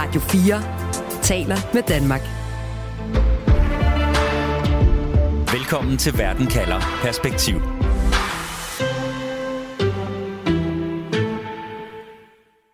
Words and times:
Radio 0.00 0.20
4 0.20 1.22
taler 1.22 1.56
med 1.74 1.82
Danmark. 1.82 2.20
Velkommen 5.52 5.96
til 5.98 6.18
Verden 6.18 6.46
kalder 6.46 6.80
Perspektiv. 7.02 7.56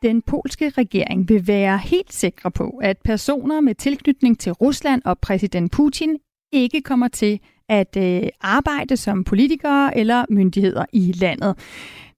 Den 0.02 0.22
polske 0.22 0.68
regering 0.68 1.28
vil 1.28 1.46
være 1.46 1.78
helt 1.78 2.12
sikre 2.12 2.50
på, 2.50 2.68
at 2.82 2.96
personer 3.04 3.60
med 3.60 3.74
tilknytning 3.74 4.40
til 4.40 4.52
Rusland 4.52 5.02
og 5.04 5.18
præsident 5.18 5.72
Putin 5.72 6.16
ikke 6.52 6.80
kommer 6.80 7.08
til 7.08 7.40
at 7.68 7.96
øh, 7.96 8.28
arbejde 8.40 8.96
som 8.96 9.24
politikere 9.24 9.98
eller 9.98 10.24
myndigheder 10.30 10.84
i 10.92 11.12
landet. 11.12 11.58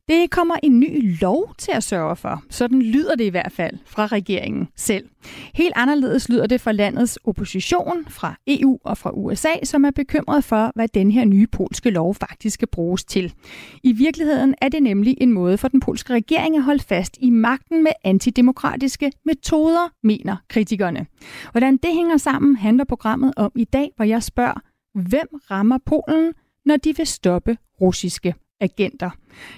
Det 0.09 0.30
kommer 0.30 0.57
en 0.62 0.80
ny 0.80 1.20
lov 1.20 1.54
til 1.59 1.73
at 1.73 1.82
sørge 1.82 2.16
for. 2.16 2.43
Sådan 2.50 2.82
lyder 2.82 3.14
det 3.14 3.25
i 3.25 3.29
hvert 3.29 3.52
fald 3.52 3.79
fra 3.86 4.06
regeringen 4.06 4.69
selv. 4.77 5.09
Helt 5.55 5.73
anderledes 5.77 6.28
lyder 6.28 6.47
det 6.47 6.60
fra 6.60 6.73
landets 6.73 7.19
opposition, 7.24 8.06
fra 8.09 8.34
EU 8.47 8.78
og 8.84 8.98
fra 8.98 9.11
USA, 9.14 9.64
som 9.64 9.84
er 9.84 9.91
bekymret 9.91 10.45
for, 10.45 10.73
hvad 10.74 10.88
den 10.88 11.11
her 11.11 11.24
nye 11.24 11.47
polske 11.47 11.91
lov 11.91 12.14
faktisk 12.14 12.55
skal 12.55 12.69
bruges 12.69 13.05
til. 13.05 13.34
I 13.83 13.92
virkeligheden 13.92 14.55
er 14.62 14.69
det 14.69 14.83
nemlig 14.83 15.16
en 15.20 15.33
måde 15.33 15.59
for 15.59 15.69
den 15.69 15.80
polske 15.80 16.12
regering 16.12 16.56
at 16.56 16.62
holde 16.62 16.83
fast 16.83 17.19
i 17.20 17.30
magten 17.30 17.83
med 17.83 17.92
antidemokratiske 18.05 19.12
metoder, 19.25 19.92
mener 20.02 20.36
kritikerne. 20.48 21.06
Hvordan 21.52 21.77
det 21.77 21.95
hænger 21.95 22.16
sammen, 22.16 22.56
handler 22.56 22.84
programmet 22.84 23.33
om 23.36 23.52
i 23.55 23.64
dag, 23.64 23.91
hvor 23.97 24.05
jeg 24.05 24.23
spørger, 24.23 24.61
hvem 24.95 25.27
rammer 25.50 25.78
Polen, 25.86 26.33
når 26.64 26.77
de 26.77 26.97
vil 26.97 27.06
stoppe 27.06 27.56
russiske 27.80 28.34
agenter. 28.60 29.10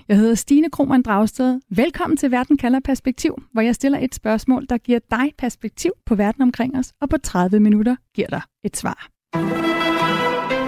Jeg 0.08 0.16
hedder 0.16 0.34
Stine 0.34 0.70
Krohmann 0.70 1.02
Dragsted. 1.02 1.60
Velkommen 1.70 2.16
til 2.16 2.30
Verden 2.30 2.56
kalder 2.56 2.80
perspektiv, 2.80 3.42
hvor 3.52 3.62
jeg 3.62 3.74
stiller 3.74 3.98
et 3.98 4.14
spørgsmål, 4.14 4.66
der 4.70 4.78
giver 4.78 4.98
dig 5.10 5.32
perspektiv 5.38 5.92
på 6.06 6.14
verden 6.14 6.42
omkring 6.42 6.78
os, 6.78 6.92
og 7.00 7.08
på 7.08 7.18
30 7.18 7.60
minutter 7.60 7.96
giver 8.14 8.28
dig 8.28 8.42
et 8.64 8.76
svar. 8.76 9.08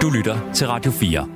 Du 0.01 0.09
lytter 0.09 0.51
til 0.53 0.67
Radio 0.67 0.91
4. 0.91 1.27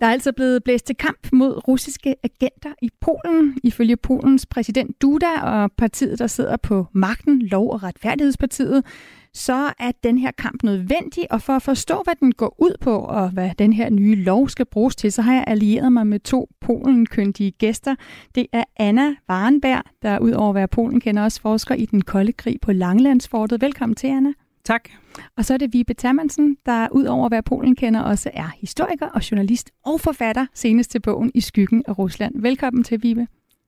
Der 0.00 0.06
er 0.06 0.10
altså 0.10 0.32
blevet 0.32 0.64
blæst 0.64 0.86
til 0.86 0.96
kamp 0.96 1.32
mod 1.32 1.68
russiske 1.68 2.14
agenter 2.22 2.72
i 2.82 2.90
Polen. 3.00 3.58
Ifølge 3.64 3.96
Polens 3.96 4.46
præsident 4.46 5.02
Duda 5.02 5.40
og 5.42 5.72
partiet, 5.72 6.18
der 6.18 6.26
sidder 6.26 6.56
på 6.56 6.86
magten, 6.92 7.42
Lov- 7.42 7.72
og 7.72 7.82
Retfærdighedspartiet, 7.82 8.84
så 9.34 9.72
er 9.78 9.92
den 10.02 10.18
her 10.18 10.30
kamp 10.30 10.62
nødvendig, 10.62 11.32
og 11.32 11.42
for 11.42 11.52
at 11.52 11.62
forstå, 11.62 12.02
hvad 12.04 12.14
den 12.20 12.32
går 12.32 12.54
ud 12.58 12.76
på, 12.80 12.98
og 12.98 13.30
hvad 13.30 13.50
den 13.58 13.72
her 13.72 13.90
nye 13.90 14.14
lov 14.14 14.48
skal 14.48 14.66
bruges 14.66 14.96
til, 14.96 15.12
så 15.12 15.22
har 15.22 15.34
jeg 15.34 15.44
allieret 15.46 15.92
mig 15.92 16.06
med 16.06 16.20
to 16.20 16.48
polenkyndige 16.60 17.50
gæster. 17.50 17.94
Det 18.34 18.46
er 18.52 18.64
Anna 18.76 19.14
Varenberg, 19.28 19.82
der 20.02 20.18
udover 20.18 20.48
at 20.48 20.54
være 20.54 20.68
Polen, 20.68 21.00
kender 21.00 21.22
også 21.22 21.40
forsker 21.40 21.74
i 21.74 21.86
den 21.86 22.02
kolde 22.02 22.32
krig 22.32 22.56
på 22.62 22.72
Langlandsfortet. 22.72 23.60
Velkommen 23.60 23.96
til, 23.96 24.06
Anna. 24.06 24.32
Tak. 24.64 24.88
Og 25.36 25.44
så 25.44 25.54
er 25.54 25.58
det 25.58 25.72
Vibe 25.72 25.94
Termansen, 25.94 26.56
der 26.66 26.88
udover 26.92 27.26
at 27.26 27.30
være 27.30 27.42
Polen 27.42 27.76
kender 27.76 28.00
også 28.00 28.30
er 28.34 28.50
historiker 28.60 29.06
og 29.06 29.30
journalist 29.30 29.70
og 29.84 30.00
forfatter, 30.00 30.46
senest 30.54 30.90
til 30.90 31.00
bogen 31.00 31.30
I 31.34 31.40
skyggen 31.40 31.82
af 31.88 31.98
Rusland. 31.98 32.42
Velkommen 32.42 32.84
til, 32.84 33.02
Vibe. 33.02 33.26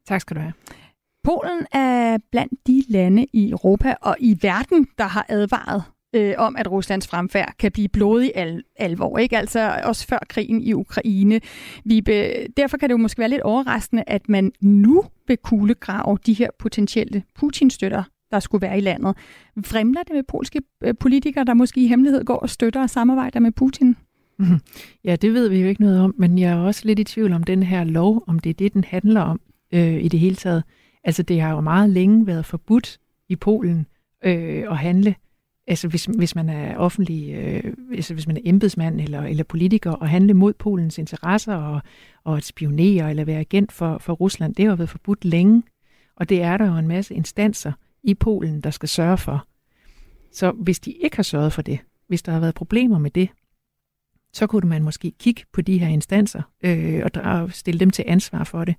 Tak 0.09 0.21
skal 0.21 0.37
du 0.37 0.41
have. 0.41 0.53
Polen 1.25 1.67
er 1.73 2.19
blandt 2.33 2.67
de 2.67 2.85
lande 2.89 3.27
i 3.33 3.51
Europa 3.51 3.95
og 4.03 4.17
i 4.21 4.39
verden, 4.43 4.87
der 4.99 5.05
har 5.05 5.27
advaret 5.29 5.83
øh, 6.15 6.35
om, 6.39 6.57
at 6.57 6.71
Ruslands 6.71 7.09
fremfærd 7.09 7.55
kan 7.59 7.73
blive 7.73 7.89
blodig 7.89 8.33
al- 8.35 8.63
alvor. 8.77 9.19
Ikke? 9.19 9.39
Altså 9.39 9.81
også 9.85 10.07
før 10.07 10.19
krigen 10.29 10.63
i 10.63 10.73
Ukraine. 10.73 11.41
Vibe, 11.85 12.47
derfor 12.57 12.77
kan 12.77 12.89
det 12.89 12.93
jo 12.93 12.99
måske 12.99 13.19
være 13.19 13.29
lidt 13.29 13.41
overraskende, 13.41 14.05
at 14.07 14.29
man 14.29 14.53
nu 14.61 15.05
vil 15.27 15.37
kuglegrave 15.37 16.19
de 16.27 16.33
her 16.33 16.49
potentielle 16.59 17.23
Putin-støtter, 17.35 18.03
der 18.31 18.41
skulle 18.41 18.63
være 18.63 18.79
i 18.79 18.81
landet. 18.81 19.17
Fremler 19.65 20.03
det 20.03 20.15
med 20.15 20.23
polske 20.23 20.61
øh, 20.85 20.95
politikere, 21.01 21.45
der 21.45 21.55
måske 21.55 21.81
i 21.81 21.87
hemmelighed 21.87 22.25
går 22.25 22.37
og 22.37 22.51
støtter 22.51 22.83
og 22.83 22.91
samarbejder 22.91 23.41
med 23.41 23.53
Putin? 23.53 23.97
Mhm. 24.39 24.61
Ja, 25.05 25.17
det 25.17 25.35
ved 25.35 25.49
vi 25.49 25.61
jo 25.61 25.69
ikke 25.69 25.81
noget 25.81 26.01
om, 26.01 26.15
men 26.19 26.39
jeg 26.39 26.51
er 26.53 26.57
også 26.57 26.83
lidt 26.85 26.99
i 26.99 27.05
tvivl 27.05 27.33
om 27.33 27.43
den 27.43 27.63
her 27.63 27.85
lov, 27.85 28.25
om 28.27 28.39
det 28.39 28.51
er 28.51 28.55
det, 28.55 28.73
den 28.73 28.85
handler 28.85 29.21
om 29.21 29.41
øh, 29.75 30.05
i 30.05 30.09
det 30.09 30.21
hele 30.21 30.37
taget. 30.37 30.63
Altså, 31.05 31.23
det 31.23 31.41
har 31.41 31.51
jo 31.51 31.61
meget 31.61 31.91
længe 31.91 32.27
været 32.27 32.47
forbudt 32.47 33.01
i 33.29 33.37
Polen 33.37 33.87
øh, 34.25 34.65
at 34.71 34.79
handle, 34.79 35.15
altså 35.67 35.89
hvis, 35.89 36.05
hvis 36.05 36.35
man 36.35 36.49
er 36.49 36.77
offentlig, 36.77 37.35
øh, 37.35 37.75
altså 37.93 38.15
hvis 38.15 38.27
man 38.27 38.37
er 38.37 38.41
embedsmand 38.45 39.01
eller, 39.01 39.23
eller 39.23 39.45
politiker, 39.45 39.91
og 39.91 40.09
handle 40.09 40.35
mod 40.35 40.53
Polens 40.53 40.99
interesser 40.99 41.55
og, 41.55 41.81
og 42.25 42.37
at 42.37 42.45
spionere 42.45 43.11
eller 43.11 43.25
være 43.25 43.41
agent 43.41 43.73
for, 43.73 43.99
for 43.99 44.13
Rusland, 44.13 44.55
det 44.55 44.65
har 44.65 44.71
jo 44.71 44.77
været 44.77 44.91
forbudt 44.91 45.25
længe. 45.25 45.63
Og 46.17 46.29
det 46.29 46.43
er 46.43 46.57
der 46.57 46.67
jo 46.67 46.77
en 46.77 46.89
masse 46.89 47.15
instanser 47.15 47.73
i 48.03 48.15
Polen, 48.15 48.61
der 48.61 48.71
skal 48.71 48.89
sørge 48.89 49.19
for. 49.19 49.47
Så 50.33 50.51
hvis 50.51 50.81
de 50.81 50.93
ikke 50.93 51.17
har 51.17 51.23
sørget 51.23 51.53
for 51.53 51.63
det, 51.63 51.79
hvis 52.09 52.23
der 52.23 52.33
har 52.33 52.41
været 52.41 52.55
problemer 52.55 52.99
med 52.99 53.11
det, 53.11 53.29
så 54.33 54.47
kunne 54.47 54.69
man 54.69 54.83
måske 54.83 55.11
kigge 55.11 55.43
på 55.53 55.61
de 55.61 55.79
her 55.79 55.89
instanser 55.89 56.43
øh, 56.65 57.03
og 57.25 57.53
stille 57.53 57.81
dem 57.81 57.91
til 57.91 58.05
ansvar 58.09 58.45
for 58.45 58.65
det. 58.65 58.75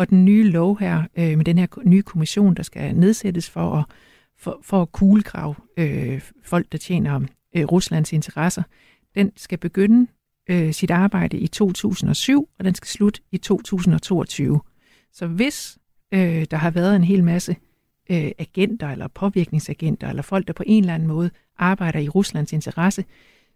Og 0.00 0.08
den 0.08 0.24
nye 0.24 0.50
lov 0.50 0.78
her, 0.78 1.02
øh, 1.16 1.36
med 1.36 1.44
den 1.44 1.58
her 1.58 1.66
nye 1.84 2.02
kommission, 2.02 2.54
der 2.54 2.62
skal 2.62 2.94
nedsættes 2.96 3.50
for 3.50 3.72
at, 3.74 3.84
for, 4.38 4.60
for 4.62 4.82
at 4.82 4.92
kuglegrave 4.92 5.54
øh, 5.76 6.20
folk, 6.44 6.72
der 6.72 6.78
tjener 6.78 7.20
øh, 7.56 7.64
Ruslands 7.64 8.12
interesser, 8.12 8.62
den 9.14 9.32
skal 9.36 9.58
begynde 9.58 10.06
øh, 10.50 10.72
sit 10.72 10.90
arbejde 10.90 11.38
i 11.38 11.46
2007, 11.46 12.48
og 12.58 12.64
den 12.64 12.74
skal 12.74 12.88
slutte 12.88 13.20
i 13.32 13.38
2022. 13.38 14.60
Så 15.12 15.26
hvis 15.26 15.78
øh, 16.14 16.46
der 16.50 16.56
har 16.56 16.70
været 16.70 16.96
en 16.96 17.04
hel 17.04 17.24
masse 17.24 17.56
øh, 18.10 18.30
agenter 18.38 18.88
eller 18.88 19.08
påvirkningsagenter, 19.08 20.08
eller 20.08 20.22
folk, 20.22 20.46
der 20.46 20.52
på 20.52 20.64
en 20.66 20.82
eller 20.82 20.94
anden 20.94 21.08
måde 21.08 21.30
arbejder 21.58 21.98
i 21.98 22.08
Ruslands 22.08 22.52
interesse, 22.52 23.04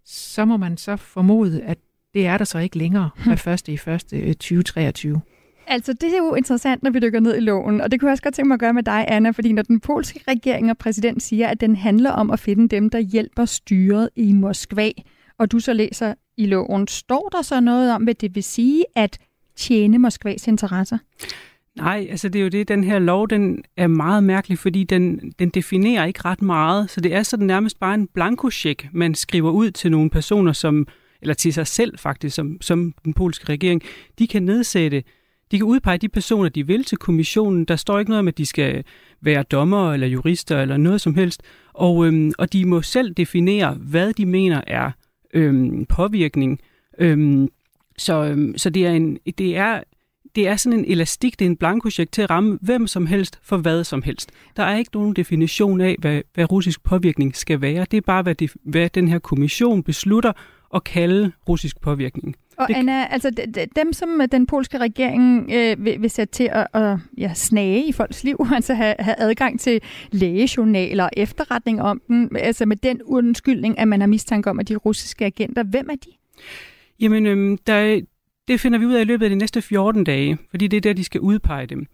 så 0.05 0.45
må 0.45 0.57
man 0.57 0.77
så 0.77 0.97
formode, 0.97 1.63
at 1.63 1.79
det 2.15 2.27
er 2.27 2.39
der 2.39 2.45
så 2.45 2.59
ikke 2.59 2.79
længere 2.79 3.11
fra 3.17 3.35
første 3.35 3.73
i 3.73 3.77
første 3.77 4.35
2023. 4.35 5.21
Altså, 5.67 5.93
det 5.93 6.13
er 6.13 6.17
jo 6.17 6.35
interessant, 6.35 6.83
når 6.83 6.91
vi 6.91 6.99
dykker 6.99 7.21
ned 7.21 7.37
i 7.37 7.41
loven, 7.41 7.81
og 7.81 7.91
det 7.91 8.01
kunne 8.01 8.09
jeg 8.09 8.13
også 8.13 8.23
godt 8.23 8.35
tænke 8.35 8.49
mig 8.49 8.55
at 8.55 8.61
gøre 8.61 8.73
med 8.73 8.83
dig, 8.83 9.05
Anna, 9.09 9.31
fordi 9.31 9.53
når 9.53 9.63
den 9.63 9.81
polske 9.81 10.21
regering 10.29 10.71
og 10.71 10.79
præsident 10.79 11.23
siger, 11.23 11.49
at 11.49 11.61
den 11.61 11.77
handler 11.77 12.11
om 12.11 12.31
at 12.31 12.41
finde 12.41 12.69
dem, 12.69 12.91
der 12.91 12.99
hjælper 12.99 13.45
styret 13.45 14.11
i 14.17 14.33
Moskva, 14.33 14.91
og 15.39 15.53
du 15.53 15.59
så 15.59 15.73
læser 15.73 16.15
i 16.37 16.47
loven, 16.47 16.89
står 16.89 17.29
der 17.33 17.43
så 17.43 17.61
noget 17.61 17.93
om, 17.93 18.03
hvad 18.03 18.15
det 18.15 18.35
vil 18.35 18.45
sige 18.45 18.85
at 18.97 19.19
tjene 19.57 19.99
Moskvas 19.99 20.49
interesser? 20.49 20.99
Nej, 21.77 22.07
altså 22.11 22.29
det 22.29 22.39
er 22.39 22.43
jo 22.43 22.49
det, 22.49 22.69
den 22.69 22.85
her 22.85 22.99
lov, 22.99 23.29
den 23.29 23.65
er 23.77 23.87
meget 23.87 24.25
mærkelig, 24.25 24.59
fordi 24.59 24.85
den, 24.85 25.33
den 25.39 25.49
definerer 25.49 26.05
ikke 26.05 26.21
ret 26.25 26.43
meget, 26.43 26.91
så 26.91 27.01
det 27.01 27.15
er 27.15 27.23
sådan 27.23 27.47
nærmest 27.47 27.81
bare 27.81 27.95
en 27.95 28.07
blankocheck, 28.07 28.89
man 28.93 29.15
skriver 29.15 29.51
ud 29.51 29.71
til 29.71 29.91
nogle 29.91 30.11
personer, 30.11 30.53
som, 30.53 30.87
eller 31.23 31.35
til 31.35 31.53
sig 31.53 31.67
selv 31.67 31.99
faktisk, 31.99 32.37
som, 32.37 32.59
som 32.61 32.95
den 33.05 33.15
polske 33.15 33.49
regering, 33.49 33.83
de 34.19 34.27
kan 34.27 34.43
nedsætte 34.43 35.03
de 35.55 35.59
kan 35.59 35.67
udpege 35.67 35.99
de 35.99 36.09
personer, 36.09 36.49
de 36.49 36.67
vil 36.67 36.85
til 36.85 36.99
kommissionen. 36.99 37.65
Der 37.65 37.77
står 37.77 37.99
ikke 37.99 38.11
noget 38.11 38.19
om, 38.19 38.29
at 38.29 38.39
de 38.39 38.47
skal 38.47 38.85
være 39.21 39.43
dommer 39.43 39.93
eller 39.93 40.07
jurister 40.07 40.63
eller 40.63 40.77
noget 40.77 41.01
som 41.01 41.15
helst. 41.15 41.43
Og, 41.73 42.07
øhm, 42.07 42.33
og 42.39 42.53
de 42.53 42.65
må 42.65 42.83
selv 42.83 43.15
definere, 43.15 43.75
hvad 43.75 44.13
de 44.13 44.27
mener 44.27 44.61
er 44.67 44.91
øhm, 45.35 45.87
påvirkning. 45.87 46.61
Øhm, 46.99 47.49
så, 47.99 48.25
øhm, 48.25 48.59
så 48.59 48.71
det 48.71 48.87
er 48.87 48.91
en, 48.91 49.19
det 49.39 49.57
er 49.57 49.83
det 50.35 50.49
er 50.49 50.57
sådan 50.57 50.79
en 50.79 50.85
elastik, 50.89 51.39
det 51.39 51.45
er 51.45 51.51
en 51.51 51.57
blankocheck 51.57 52.13
til 52.13 52.23
at 52.23 52.31
ramme 52.31 52.59
hvem 52.63 52.87
som 52.87 53.07
helst 53.07 53.39
for 53.43 53.57
hvad 53.57 53.85
som 53.85 54.03
helst. 54.03 54.31
Der 54.57 54.63
er 54.63 54.77
ikke 54.77 54.91
nogen 54.95 55.17
definition 55.17 55.81
af, 55.81 55.97
hvad, 55.99 56.23
hvad 56.35 56.53
russisk 56.53 56.85
påvirkning 56.85 57.37
skal 57.37 57.61
være. 57.61 57.87
Det 57.91 57.97
er 57.97 58.01
bare, 58.01 58.23
hvad, 58.23 58.35
de, 58.35 58.49
hvad 58.65 58.91
den 58.91 59.09
her 59.09 59.19
kommission 59.19 59.83
beslutter 59.83 60.33
at 60.75 60.85
kalde 60.85 61.33
russisk 61.49 61.81
påvirkning. 61.81 62.37
Og 62.57 62.69
det... 62.69 62.75
Anna, 62.75 63.07
altså 63.07 63.31
dem, 63.77 63.93
som 63.93 64.21
den 64.33 64.47
polske 64.47 64.79
regering 64.79 65.51
øh, 65.53 65.85
vil, 65.85 66.03
vil 66.03 66.11
sætte 66.11 66.33
til 66.33 66.51
at, 66.53 66.67
at 66.75 66.99
ja, 67.19 67.35
snage 67.35 67.85
i 67.87 67.93
folks 67.93 68.25
liv, 68.25 68.47
altså 68.55 68.75
have, 68.75 68.95
have 68.99 69.15
adgang 69.19 69.61
til 69.61 69.81
lægejournaler 70.13 71.05
og 71.05 71.11
efterretning 71.17 71.83
om 71.83 72.03
dem, 72.09 72.31
altså 72.39 72.67
med 72.67 72.77
den 72.77 73.03
undskyldning, 73.03 73.79
at 73.79 73.89
man 73.89 74.01
har 74.01 74.07
mistanke 74.07 74.51
om, 74.51 74.61
at 74.61 74.69
de 74.69 74.77
russiske 74.77 75.25
agenter, 75.25 75.63
hvem 75.63 75.89
er 75.91 75.97
de? 75.97 76.11
Jamen, 77.01 77.27
øhm, 77.27 77.59
der, 77.67 78.01
det 78.49 78.61
finder 78.61 78.79
vi 78.79 78.87
ud 78.87 78.95
af 78.95 79.01
i 79.01 79.05
løbet 79.05 79.27
af 79.27 79.31
de 79.31 79.37
næste 79.37 79.63
14 79.63 80.05
dage, 80.05 80.39
fordi 80.51 80.67
det 80.67 80.77
er 80.77 80.81
der, 80.81 80.93
de 80.93 81.05
skal 81.05 81.21
udpege 81.21 81.67
dem. 81.67 81.87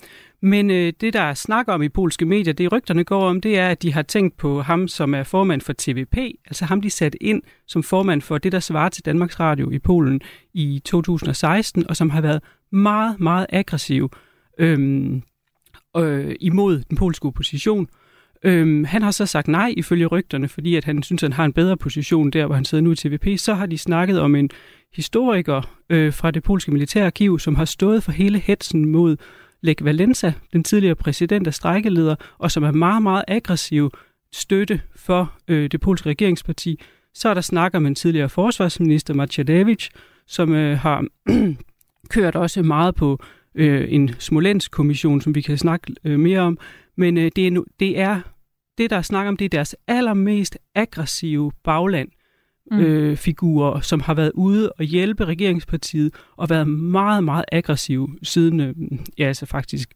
Men 0.43 0.70
øh, 0.70 0.93
det, 1.00 1.12
der 1.12 1.20
er 1.20 1.35
snak 1.35 1.69
om 1.69 1.82
i 1.82 1.88
polske 1.88 2.25
medier, 2.25 2.52
det 2.52 2.73
rygterne 2.73 3.05
går 3.05 3.29
om, 3.29 3.41
det 3.41 3.58
er, 3.58 3.69
at 3.69 3.82
de 3.82 3.93
har 3.93 4.02
tænkt 4.02 4.37
på 4.37 4.62
ham, 4.62 4.88
som 4.88 5.14
er 5.14 5.23
formand 5.23 5.61
for 5.61 5.73
TVP, 5.79 6.17
altså 6.47 6.64
ham, 6.64 6.81
de 6.81 6.91
satte 6.91 7.23
ind 7.23 7.43
som 7.67 7.82
formand 7.82 8.23
for 8.23 8.38
det, 8.38 8.52
der 8.52 8.61
svarer 8.61 8.88
til 8.88 9.05
Danmarks 9.05 9.41
Radio 9.41 9.70
i 9.70 9.79
Polen 9.79 10.20
i 10.55 10.82
2016, 10.85 11.88
og 11.88 11.97
som 11.97 12.11
har 12.11 12.20
været 12.20 12.43
meget, 12.73 13.20
meget 13.20 13.47
aggressiv 13.49 14.11
øhm, 14.58 15.23
øh, 15.97 16.35
imod 16.41 16.82
den 16.88 16.97
polske 16.97 17.26
opposition. 17.26 17.88
Øhm, 18.44 18.85
han 18.85 19.02
har 19.02 19.11
så 19.11 19.26
sagt 19.26 19.49
nej 19.49 19.75
ifølge 19.76 20.06
rygterne, 20.06 20.49
fordi 20.49 20.76
at 20.76 20.85
han 20.85 21.02
synes, 21.02 21.23
at 21.23 21.26
han 21.26 21.32
har 21.32 21.44
en 21.44 21.52
bedre 21.52 21.76
position 21.76 22.31
der, 22.31 22.47
hvor 22.47 22.55
han 22.55 22.64
sidder 22.64 22.85
nu 22.85 22.93
i 22.93 22.97
TVP. 22.97 23.26
Så 23.37 23.55
har 23.55 23.67
de 23.67 23.79
snakket 23.79 24.20
om 24.20 24.35
en 24.35 24.50
historiker 24.92 25.62
øh, 25.90 26.12
fra 26.12 26.31
det 26.31 26.42
polske 26.42 26.70
militærarkiv, 26.70 27.38
som 27.38 27.54
har 27.54 27.64
stået 27.64 28.02
for 28.02 28.12
hele 28.12 28.38
hetsen 28.38 28.88
mod 28.88 29.16
Lech 29.60 29.84
Valenza, 29.84 30.32
den 30.52 30.64
tidligere 30.64 30.94
præsident 30.94 31.46
og 31.46 31.54
strækkeleder, 31.54 32.14
og 32.38 32.50
som 32.50 32.62
er 32.62 32.70
meget, 32.70 33.02
meget 33.02 33.25
aggressiv 33.28 33.90
støtte 34.32 34.81
for 34.96 35.32
øh, 35.48 35.70
det 35.70 35.81
polske 35.81 36.08
regeringsparti. 36.08 36.81
Så 37.14 37.28
er 37.28 37.34
der 37.34 37.40
snakker 37.40 37.78
med 37.78 37.88
en 37.88 37.94
tidligere 37.94 38.28
forsvarsminister, 38.28 39.14
Maciadevich, 39.14 39.90
som 40.26 40.54
øh, 40.54 40.78
har 40.78 41.04
kørt 42.14 42.37
også 42.37 42.62
meget 42.62 42.94
på 42.94 43.22
øh, 43.54 43.92
en 43.92 44.10
Smolensk-kommission, 44.19 45.20
som 45.20 45.34
vi 45.34 45.40
kan 45.40 45.58
snakke 45.58 45.94
øh, 46.04 46.19
mere 46.19 46.40
om. 46.40 46.58
Men 46.96 47.19
øh, 47.19 47.31
det, 47.37 47.46
er, 47.46 47.64
det 47.81 47.98
er 47.98 48.20
det, 48.78 48.90
der 48.90 48.96
er 48.96 49.02
snak 49.02 49.26
om, 49.26 49.37
det 49.37 49.44
er 49.44 49.48
deres 49.48 49.76
allermest 49.87 50.58
aggressive 50.75 51.52
bagland 51.64 52.08
mm. 52.70 52.78
øh, 52.78 53.17
figurer, 53.17 53.81
som 53.81 54.00
har 54.00 54.14
været 54.14 54.32
ude 54.34 54.72
og 54.72 54.84
hjælpe 54.84 55.25
regeringspartiet 55.25 56.14
og 56.37 56.50
været 56.50 56.69
meget, 56.69 57.25
meget 57.25 57.44
aggressive 57.52 58.08
siden, 58.22 58.61
øh, 58.61 58.75
ja, 59.19 59.26
altså 59.26 59.46
faktisk 59.46 59.93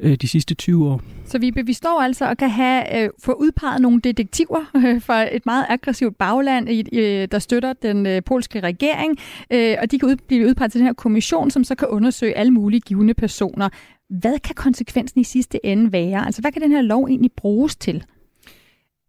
øh, 0.00 0.14
de 0.14 0.28
sidste 0.28 0.54
20 0.54 0.88
år. 0.88 1.02
Så 1.24 1.38
vi, 1.38 1.52
vi 1.64 1.72
står 1.72 2.02
altså 2.02 2.28
og 2.28 2.36
kan 2.36 2.50
have 2.50 3.04
øh, 3.04 3.10
få 3.24 3.32
udpeget 3.32 3.82
nogle 3.82 4.00
detektiver 4.00 4.64
øh, 4.76 5.02
fra 5.02 5.34
et 5.36 5.46
meget 5.46 5.66
aggressivt 5.68 6.18
bagland, 6.18 6.68
øh, 6.92 7.28
der 7.30 7.38
støtter 7.38 7.72
den 7.72 8.06
øh, 8.06 8.22
polske 8.22 8.60
regering, 8.60 9.18
øh, 9.50 9.76
og 9.82 9.90
de 9.90 9.98
kan 9.98 10.08
ud, 10.08 10.16
blive 10.26 10.48
udpeget 10.48 10.72
til 10.72 10.78
den 10.78 10.86
her 10.86 10.94
kommission, 10.94 11.50
som 11.50 11.64
så 11.64 11.74
kan 11.74 11.88
undersøge 11.88 12.36
alle 12.36 12.52
mulige 12.52 12.80
givende 12.80 13.14
personer. 13.14 13.68
Hvad 14.08 14.38
kan 14.38 14.54
konsekvensen 14.54 15.20
i 15.20 15.24
sidste 15.24 15.66
ende 15.66 15.92
være? 15.92 16.26
Altså, 16.26 16.40
hvad 16.40 16.52
kan 16.52 16.62
den 16.62 16.70
her 16.70 16.82
lov 16.82 17.04
egentlig 17.04 17.32
bruges 17.36 17.76
til? 17.76 18.04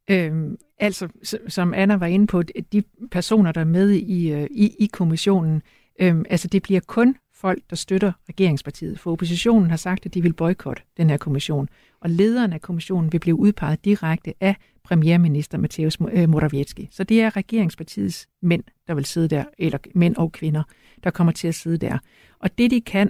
Øhm, 0.10 0.58
altså, 0.80 1.08
som 1.48 1.74
Anna 1.74 1.96
var 1.96 2.06
inde 2.06 2.28
på, 2.28 2.44
de 2.44 2.84
personer, 3.12 3.52
der 3.52 3.62
er 3.62 3.66
med 3.66 3.90
i, 3.90 4.32
øh, 4.32 4.48
i, 4.52 4.76
i 4.80 4.90
kommissionen, 4.94 5.62
øhm, 6.00 6.26
altså 6.30 6.48
det 6.48 6.64
bliver 6.64 6.80
kun 6.88 7.16
folk, 7.34 7.64
der 7.70 7.76
støtter 7.76 8.12
regeringspartiet. 8.30 9.00
For 9.00 9.12
oppositionen 9.12 9.70
har 9.70 9.78
sagt, 9.78 10.06
at 10.06 10.14
de 10.14 10.22
vil 10.22 10.34
boykotte 10.34 10.82
den 10.98 11.10
her 11.10 11.18
kommission. 11.18 11.70
Og 12.02 12.10
lederen 12.10 12.54
af 12.54 12.62
kommissionen 12.62 13.12
vil 13.12 13.20
blive 13.20 13.36
udpeget 13.40 13.86
direkte 13.86 14.34
af 14.40 14.56
premierminister 14.84 15.58
Mateusz 15.58 15.98
øh, 16.12 16.30
Morawiecki. 16.30 16.88
Så 16.92 17.04
det 17.04 17.22
er 17.22 17.36
regeringspartiets 17.36 18.28
mænd, 18.42 18.64
der 18.88 18.94
vil 18.94 19.06
sidde 19.06 19.28
der, 19.28 19.44
eller 19.58 19.78
mænd 19.96 20.16
og 20.16 20.32
kvinder, 20.32 20.64
der 21.04 21.10
kommer 21.10 21.34
til 21.34 21.48
at 21.48 21.56
sidde 21.56 21.78
der. 21.78 21.98
Og 22.40 22.58
det 22.58 22.72
de 22.72 22.82
kan, 22.82 23.10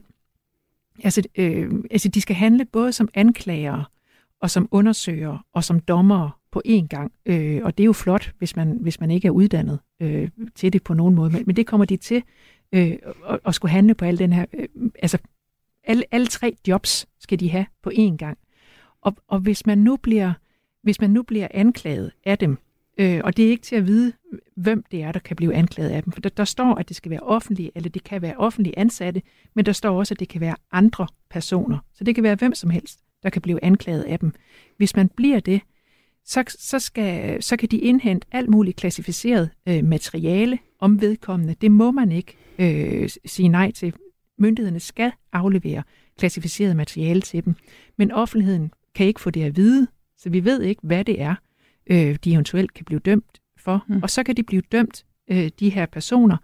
altså, 1.04 1.24
øh, 1.36 1.72
altså 1.92 2.10
de 2.10 2.22
skal 2.22 2.36
handle 2.36 2.66
både 2.66 2.94
som 2.94 3.10
anklagere, 3.14 3.86
og 4.42 4.50
som 4.50 4.68
undersøgere, 4.72 5.40
og 5.54 5.64
som 5.64 5.80
dommere 5.80 6.32
på 6.56 6.62
én 6.68 6.88
gang. 6.88 7.12
Øh, 7.26 7.62
og 7.64 7.78
det 7.78 7.84
er 7.84 7.86
jo 7.86 7.94
flot, 7.94 8.34
hvis 8.38 8.56
man, 8.56 8.78
hvis 8.82 9.00
man 9.00 9.12
ikke 9.12 9.28
er 9.28 9.32
uddannet 9.32 9.80
øh, 10.02 10.30
til 10.56 10.74
det 10.74 10.84
på 10.84 10.94
nogen 10.94 11.16
måde. 11.16 11.30
Men, 11.30 11.44
men 11.46 11.56
det 11.56 11.68
kommer 11.68 11.86
de 11.86 11.98
til 11.98 12.24
øh, 12.72 12.96
at, 13.30 13.40
at 13.46 13.56
skulle 13.56 13.72
handle 13.72 13.96
på 13.96 14.06
al 14.06 14.20
den 14.20 14.34
her... 14.34 14.46
Øh, 14.54 14.68
altså, 15.02 15.18
alle, 15.84 16.04
alle 16.12 16.28
tre 16.28 16.56
jobs 16.68 17.08
skal 17.20 17.40
de 17.40 17.50
have 17.50 17.66
på 17.84 17.92
én 17.94 18.16
gang. 18.16 18.38
Og, 19.02 19.16
og 19.28 19.40
hvis 19.40 19.66
man 19.66 19.78
nu 19.78 19.96
bliver 19.98 20.34
hvis 20.84 21.02
man 21.02 21.10
nu 21.10 21.24
bliver 21.24 21.48
anklaget 21.52 22.12
af 22.26 22.38
dem, 22.38 22.58
øh, 22.98 23.22
og 23.24 23.38
det 23.38 23.46
er 23.46 23.50
ikke 23.50 23.64
til 23.64 23.76
at 23.76 23.88
vide, 23.88 24.14
hvem 24.56 24.84
det 24.92 25.04
er, 25.04 25.12
der 25.12 25.20
kan 25.20 25.36
blive 25.36 25.54
anklaget 25.54 25.90
af 25.90 26.04
dem, 26.04 26.14
for 26.14 26.22
der, 26.22 26.30
der 26.30 26.46
står, 26.46 26.76
at 26.76 26.90
det 26.90 26.96
skal 26.96 27.12
være 27.12 27.20
offentlige, 27.20 27.72
eller 27.76 27.90
det 27.90 28.04
kan 28.04 28.22
være 28.22 28.38
offentlige 28.38 28.80
ansatte, 28.80 29.22
men 29.54 29.66
der 29.66 29.72
står 29.72 30.00
også, 30.00 30.14
at 30.14 30.20
det 30.20 30.30
kan 30.30 30.42
være 30.42 30.56
andre 30.72 31.08
personer. 31.30 31.78
Så 31.94 32.04
det 32.04 32.16
kan 32.16 32.24
være 32.24 32.36
hvem 32.36 32.54
som 32.54 32.70
helst, 32.70 33.00
der 33.24 33.30
kan 33.30 33.42
blive 33.42 33.64
anklaget 33.64 34.04
af 34.04 34.20
dem. 34.20 34.34
Hvis 34.78 34.96
man 34.96 35.10
bliver 35.10 35.40
det, 35.40 35.62
så, 36.26 36.44
så, 36.48 36.80
skal, 36.80 37.44
så 37.44 37.58
kan 37.58 37.70
de 37.70 37.78
indhente 37.78 38.28
alt 38.32 38.50
muligt 38.50 38.78
klassificeret 38.78 39.50
øh, 39.68 39.84
materiale 39.84 40.60
om 40.80 41.02
vedkommende. 41.02 41.56
Det 41.62 41.72
må 41.72 41.92
man 41.92 42.12
ikke 42.12 42.38
øh, 42.60 43.10
sige 43.26 43.48
nej 43.48 43.72
til. 43.72 43.94
Myndighederne 44.40 44.80
skal 44.80 45.12
aflevere 45.34 45.84
klassificeret 46.18 46.76
materiale 46.76 47.22
til 47.22 47.46
dem, 47.46 47.56
men 47.98 48.12
offentligheden 48.12 48.72
kan 48.96 49.06
ikke 49.06 49.22
få 49.22 49.30
det 49.30 49.44
at 49.44 49.56
vide, 49.56 49.88
så 50.18 50.30
vi 50.30 50.46
ved 50.46 50.62
ikke, 50.62 50.82
hvad 50.84 51.04
det 51.04 51.22
er, 51.22 51.36
øh, 51.88 52.16
de 52.24 52.34
eventuelt 52.34 52.74
kan 52.74 52.86
blive 52.86 53.00
dømt 53.00 53.42
for. 53.58 53.86
Mm. 53.88 54.00
Og 54.04 54.10
så 54.10 54.24
kan 54.24 54.38
de 54.38 54.44
blive 54.44 54.62
dømt, 54.72 55.06
øh, 55.32 55.50
de 55.60 55.70
her 55.70 55.86
personer, 55.86 56.38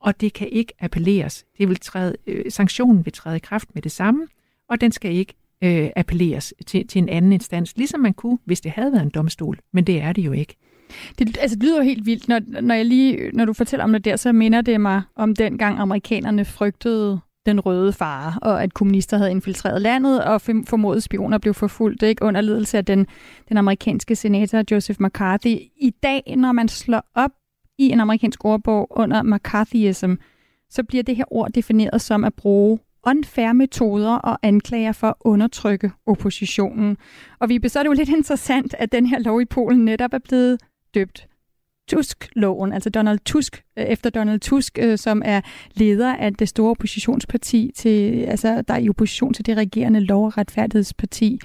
og 0.00 0.20
det 0.20 0.32
kan 0.32 0.48
ikke 0.48 0.72
appelleres. 0.78 1.44
Det 1.58 1.68
vil 1.68 1.76
træde, 1.76 2.16
øh, 2.26 2.44
sanktionen 2.50 3.04
vil 3.04 3.12
træde 3.12 3.36
i 3.36 3.40
kraft 3.40 3.74
med 3.74 3.82
det 3.82 3.92
samme, 3.92 4.26
og 4.68 4.80
den 4.80 4.92
skal 4.92 5.14
ikke 5.14 5.34
øh, 5.64 5.90
appelleres 5.96 6.54
til, 6.66 6.86
til 6.86 6.98
en 6.98 7.08
anden 7.08 7.32
instans, 7.32 7.76
ligesom 7.76 8.00
man 8.00 8.14
kunne, 8.14 8.38
hvis 8.44 8.60
det 8.60 8.72
havde 8.72 8.92
været 8.92 9.02
en 9.02 9.10
domstol, 9.10 9.58
men 9.72 9.84
det 9.84 10.00
er 10.00 10.12
det 10.12 10.22
jo 10.22 10.32
ikke. 10.32 10.56
Det, 11.18 11.38
altså, 11.40 11.54
det 11.54 11.64
lyder 11.64 11.76
jo 11.76 11.82
helt 11.82 12.06
vildt. 12.06 12.28
Når, 12.28 12.40
når, 12.60 12.74
jeg 12.74 12.86
lige, 12.86 13.30
når 13.32 13.44
du 13.44 13.52
fortæller 13.52 13.84
om 13.84 13.92
det 13.92 14.04
der, 14.04 14.16
så 14.16 14.32
minder 14.32 14.60
det 14.60 14.80
mig 14.80 15.02
om 15.16 15.34
den 15.34 15.58
gang 15.58 15.78
amerikanerne 15.78 16.44
frygtede 16.44 17.20
den 17.46 17.60
røde 17.60 17.92
fare, 17.92 18.38
og 18.42 18.62
at 18.62 18.74
kommunister 18.74 19.16
havde 19.16 19.30
infiltreret 19.30 19.82
landet, 19.82 20.24
og 20.24 20.40
formodede 20.40 21.00
spioner 21.00 21.38
blev 21.38 21.54
forfulgt 21.54 22.02
ikke, 22.02 22.24
under 22.24 22.40
ledelse 22.40 22.78
af 22.78 22.84
den, 22.84 23.06
den 23.48 23.56
amerikanske 23.56 24.16
senator 24.16 24.62
Joseph 24.70 25.00
McCarthy. 25.00 25.56
I 25.76 25.94
dag, 26.02 26.34
når 26.36 26.52
man 26.52 26.68
slår 26.68 27.02
op 27.14 27.30
i 27.78 27.88
en 27.88 28.00
amerikansk 28.00 28.44
ordbog 28.44 28.98
under 28.98 29.22
McCarthyism, 29.22 30.14
så 30.70 30.82
bliver 30.82 31.02
det 31.02 31.16
her 31.16 31.24
ord 31.30 31.50
defineret 31.50 32.00
som 32.00 32.24
at 32.24 32.34
bruge 32.34 32.78
unfair 33.06 33.52
metoder 33.52 34.14
og 34.14 34.38
anklager 34.42 34.92
for 34.92 35.06
at 35.06 35.14
undertrykke 35.20 35.90
oppositionen. 36.06 36.96
Og 37.38 37.48
vi 37.48 37.60
så 37.68 37.78
er 37.78 37.82
det 37.82 37.88
jo 37.88 37.94
lidt 37.94 38.08
interessant, 38.08 38.74
at 38.78 38.92
den 38.92 39.06
her 39.06 39.18
lov 39.18 39.40
i 39.40 39.44
Polen 39.44 39.84
netop 39.84 40.12
er 40.12 40.18
blevet 40.18 40.60
døbt 40.94 41.26
Tusk-loven, 41.88 42.72
altså 42.72 42.90
Donald 42.90 43.18
Tusk, 43.24 43.62
øh, 43.78 43.84
efter 43.84 44.10
Donald 44.10 44.40
Tusk, 44.40 44.78
øh, 44.82 44.98
som 44.98 45.22
er 45.24 45.40
leder 45.74 46.14
af 46.16 46.34
det 46.34 46.48
store 46.48 46.70
oppositionsparti, 46.70 47.72
til, 47.76 48.22
altså 48.22 48.62
der 48.68 48.74
er 48.74 48.78
i 48.78 48.88
opposition 48.88 49.34
til 49.34 49.46
det 49.46 49.56
regerende 49.56 50.00
lov- 50.00 50.26
og 50.26 50.38
retfærdighedsparti, 50.38 51.38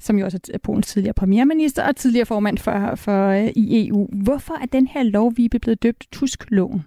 som 0.00 0.18
jo 0.18 0.24
også 0.24 0.38
er 0.54 0.58
Polens 0.58 0.86
tidligere 0.86 1.14
premierminister 1.14 1.82
og 1.88 1.96
tidligere 1.96 2.26
formand 2.26 2.58
for, 2.58 2.94
for 2.94 3.28
øh, 3.28 3.48
i 3.56 3.88
EU. 3.88 4.08
Hvorfor 4.12 4.54
er 4.62 4.66
den 4.66 4.86
her 4.86 5.02
lov, 5.02 5.32
vi 5.36 5.44
er 5.44 5.58
blevet 5.58 5.82
døbt 5.82 6.06
Tusk-loven? 6.12 6.82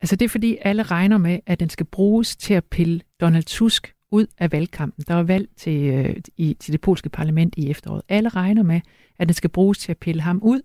Altså 0.00 0.16
det 0.16 0.24
er 0.24 0.28
fordi 0.28 0.58
alle 0.62 0.82
regner 0.82 1.18
med, 1.18 1.38
at 1.46 1.60
den 1.60 1.68
skal 1.68 1.86
bruges 1.86 2.36
til 2.36 2.54
at 2.54 2.64
pille 2.64 3.00
Donald 3.20 3.44
Tusk 3.44 3.94
ud 4.10 4.26
af 4.38 4.52
valgkampen. 4.52 5.04
Der 5.08 5.14
var 5.14 5.22
valg 5.22 5.48
til, 5.56 5.94
øh, 5.94 6.16
i, 6.36 6.56
til 6.60 6.72
det 6.72 6.80
polske 6.80 7.08
parlament 7.08 7.54
i 7.56 7.70
efteråret. 7.70 8.02
Alle 8.08 8.28
regner 8.28 8.62
med, 8.62 8.80
at 9.18 9.28
den 9.28 9.34
skal 9.34 9.50
bruges 9.50 9.78
til 9.78 9.92
at 9.92 9.98
pille 9.98 10.22
ham 10.22 10.40
ud, 10.42 10.60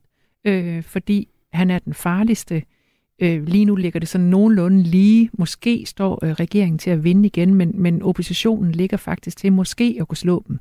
øh, 0.45 0.83
fordi 0.83 1.29
han 1.53 1.69
er 1.69 1.79
den 1.79 1.93
farligste. 1.93 2.63
Øh, 3.19 3.43
lige 3.47 3.65
nu 3.65 3.75
ligger 3.75 3.99
det 3.99 4.09
sådan 4.09 4.27
nogenlunde 4.27 4.83
lige. 4.83 5.29
Måske 5.33 5.85
står 5.85 6.25
øh, 6.25 6.31
regeringen 6.31 6.77
til 6.77 6.89
at 6.89 7.03
vinde 7.03 7.27
igen, 7.27 7.53
men, 7.53 7.71
men 7.81 8.01
oppositionen 8.01 8.71
ligger 8.71 8.97
faktisk 8.97 9.37
til 9.37 9.53
måske 9.53 9.97
at 9.99 10.07
kunne 10.07 10.17
slå 10.17 10.43
dem. 10.47 10.59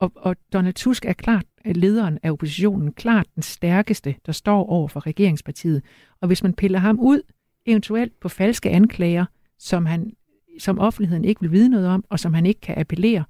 Og, 0.00 0.12
og 0.16 0.36
Donald 0.52 0.74
Tusk 0.74 1.04
er 1.04 1.12
klart 1.12 1.44
lederen 1.64 2.18
af 2.22 2.30
oppositionen, 2.30 2.92
klart 2.92 3.26
den 3.34 3.42
stærkeste, 3.42 4.14
der 4.26 4.32
står 4.32 4.66
over 4.66 4.88
for 4.88 5.06
regeringspartiet. 5.06 5.82
Og 6.20 6.26
hvis 6.26 6.42
man 6.42 6.54
piller 6.54 6.78
ham 6.78 7.00
ud, 7.00 7.20
eventuelt 7.66 8.20
på 8.20 8.28
falske 8.28 8.70
anklager, 8.70 9.24
som, 9.58 9.86
han, 9.86 10.12
som 10.58 10.78
offentligheden 10.78 11.24
ikke 11.24 11.40
vil 11.40 11.52
vide 11.52 11.68
noget 11.68 11.88
om, 11.88 12.04
og 12.08 12.20
som 12.20 12.34
han 12.34 12.46
ikke 12.46 12.60
kan 12.60 12.78
appellere, 12.78 13.24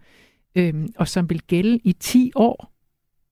øhm, 0.55 0.89
og 0.97 1.09
som 1.09 1.31
vil 1.31 1.43
gælde 1.43 1.79
i 1.85 1.93
10 1.93 2.33
år, 2.35 2.73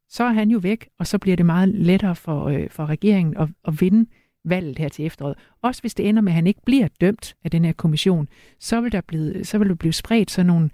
så 0.09 0.25
er 0.25 0.33
han 0.33 0.51
jo 0.51 0.59
væk, 0.59 0.89
og 0.99 1.07
så 1.07 1.19
bliver 1.19 1.37
det 1.37 1.47
meget 1.47 1.69
lettere 1.69 2.17
for, 2.17 2.45
øh, 2.45 2.71
for 2.71 2.87
regeringen 2.87 3.37
at, 3.37 3.49
at 3.65 3.81
vinde 3.81 4.11
valget 4.45 4.79
her 4.79 4.89
til 4.89 5.07
efteråret. 5.07 5.37
Også 5.63 5.81
hvis 5.81 5.95
det 5.95 6.09
ender 6.09 6.23
med, 6.23 6.33
at 6.33 6.37
han 6.37 6.47
ikke 6.47 6.61
bliver 6.65 6.89
dømt 7.01 7.37
af 7.45 7.51
den 7.51 7.65
her 7.65 7.73
kommission, 7.73 8.29
så 8.59 8.81
vil 8.81 8.93
der 8.93 9.01
blive, 9.01 9.45
så 9.45 9.59
vil 9.59 9.69
der 9.69 9.75
blive 9.75 9.93
spredt 9.93 10.31
sådan 10.31 10.47
nogle, 10.47 10.71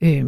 øh, 0.00 0.24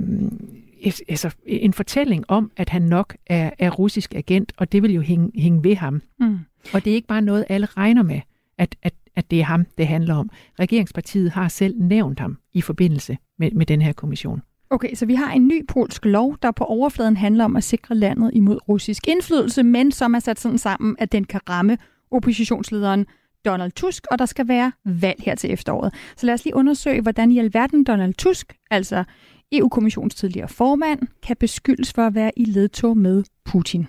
altså 1.09 1.35
en 1.47 1.73
fortælling 1.73 2.25
om, 2.29 2.51
at 2.57 2.69
han 2.69 2.83
nok 2.83 3.17
er, 3.27 3.51
er 3.59 3.71
russisk 3.71 4.15
agent, 4.15 4.53
og 4.57 4.73
det 4.73 4.83
vil 4.83 4.95
jo 4.95 5.01
hænge, 5.01 5.31
hænge 5.35 5.65
ved 5.65 5.77
ham. 5.77 6.03
Mm. 6.21 6.39
Og 6.73 6.85
det 6.85 6.91
er 6.91 6.95
ikke 6.95 7.09
bare 7.09 7.23
noget, 7.23 7.45
alle 7.49 7.67
regner 7.67 8.03
med, 8.03 8.21
at, 8.59 8.77
at, 8.83 8.95
at 9.17 9.31
det 9.31 9.41
er 9.41 9.45
ham, 9.45 9.67
det 9.79 9.87
handler 9.87 10.15
om. 10.15 10.31
Regeringspartiet 10.61 11.31
har 11.31 11.49
selv 11.49 11.81
nævnt 11.81 12.21
ham 12.21 12.39
i 12.53 12.61
forbindelse 12.61 13.19
med, 13.39 13.51
med 13.51 13.67
den 13.67 13.83
her 13.83 13.93
kommission. 13.93 14.43
Okay, 14.71 14.95
så 14.95 15.07
vi 15.07 15.15
har 15.15 15.33
en 15.33 15.49
ny 15.49 15.67
polsk 15.67 16.05
lov, 16.05 16.37
der 16.43 16.51
på 16.51 16.65
overfladen 16.65 17.17
handler 17.17 17.45
om 17.45 17.57
at 17.57 17.65
sikre 17.65 17.95
landet 17.95 18.31
imod 18.35 18.59
russisk 18.69 19.09
indflydelse, 19.09 19.63
men 19.63 19.93
som 19.93 20.15
er 20.15 20.19
sat 20.19 20.41
sådan 20.41 20.59
sammen, 20.59 20.97
at 20.99 21.13
den 21.13 21.25
kan 21.25 21.41
ramme 21.49 21.79
oppositionslederen 22.11 23.07
Donald 23.45 23.73
Tusk, 23.73 24.07
og 24.11 24.19
der 24.19 24.27
skal 24.27 24.49
være 24.49 24.73
valg 24.85 25.23
her 25.25 25.35
til 25.35 25.53
efteråret. 25.53 25.95
Så 26.17 26.27
lad 26.27 26.35
os 26.35 26.45
lige 26.45 26.57
undersøge, 26.57 27.03
hvordan 27.03 27.31
i 27.31 27.39
alverden 27.39 27.85
Donald 27.85 28.15
Tusk, 28.15 28.55
altså 28.71 29.05
EU-kommissions 29.53 30.15
tidligere 30.15 30.49
formand, 30.49 31.01
kan 31.23 31.37
beskyldes 31.41 31.93
for 31.93 32.07
at 32.07 32.15
være 32.15 32.31
i 32.37 32.45
ledtog 32.45 32.97
med 32.99 33.25
Putin. 33.45 33.87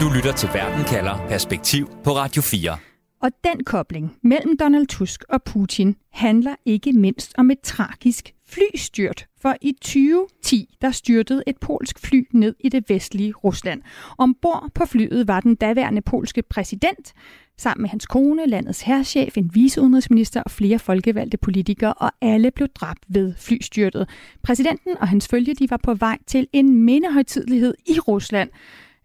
Du 0.00 0.10
lytter 0.16 0.32
til 0.36 0.48
Verden 0.54 0.84
kalder 0.84 1.26
Perspektiv 1.28 1.90
på 2.04 2.10
Radio 2.10 2.42
4. 2.42 2.76
Og 3.26 3.32
den 3.44 3.64
kobling 3.64 4.16
mellem 4.22 4.56
Donald 4.56 4.86
Tusk 4.86 5.24
og 5.28 5.42
Putin 5.42 5.96
handler 6.10 6.54
ikke 6.64 6.92
mindst 6.92 7.34
om 7.38 7.50
et 7.50 7.60
tragisk 7.60 8.34
flystyrt, 8.48 9.26
for 9.40 9.54
i 9.60 9.72
2010 9.72 10.76
der 10.80 10.90
styrtede 10.90 11.42
et 11.46 11.56
polsk 11.60 11.98
fly 11.98 12.28
ned 12.32 12.54
i 12.60 12.68
det 12.68 12.84
vestlige 12.90 13.32
Rusland. 13.32 13.82
Ombord 14.18 14.70
på 14.74 14.86
flyet 14.86 15.28
var 15.28 15.40
den 15.40 15.54
daværende 15.54 16.02
polske 16.02 16.42
præsident, 16.42 17.12
sammen 17.58 17.82
med 17.82 17.90
hans 17.90 18.06
kone, 18.06 18.46
landets 18.46 18.80
herrchef, 18.80 19.36
en 19.36 19.50
viceudenrigsminister 19.54 20.42
og 20.42 20.50
flere 20.50 20.78
folkevalgte 20.78 21.36
politikere, 21.36 21.94
og 21.94 22.12
alle 22.20 22.50
blev 22.50 22.68
dræbt 22.68 23.04
ved 23.08 23.34
flystyrtet. 23.38 24.08
Præsidenten 24.42 24.96
og 25.00 25.08
hans 25.08 25.28
følge 25.28 25.54
de 25.54 25.70
var 25.70 25.80
på 25.82 25.94
vej 25.94 26.18
til 26.26 26.46
en 26.52 26.74
mindehøjtidlighed 26.74 27.74
i 27.86 27.98
Rusland. 27.98 28.50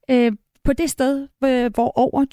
Øh, 0.09 0.31
på 0.63 0.73
det 0.73 0.89
sted, 0.89 1.27
øh, 1.43 1.73
hvor 1.73 1.91
over 1.99 2.25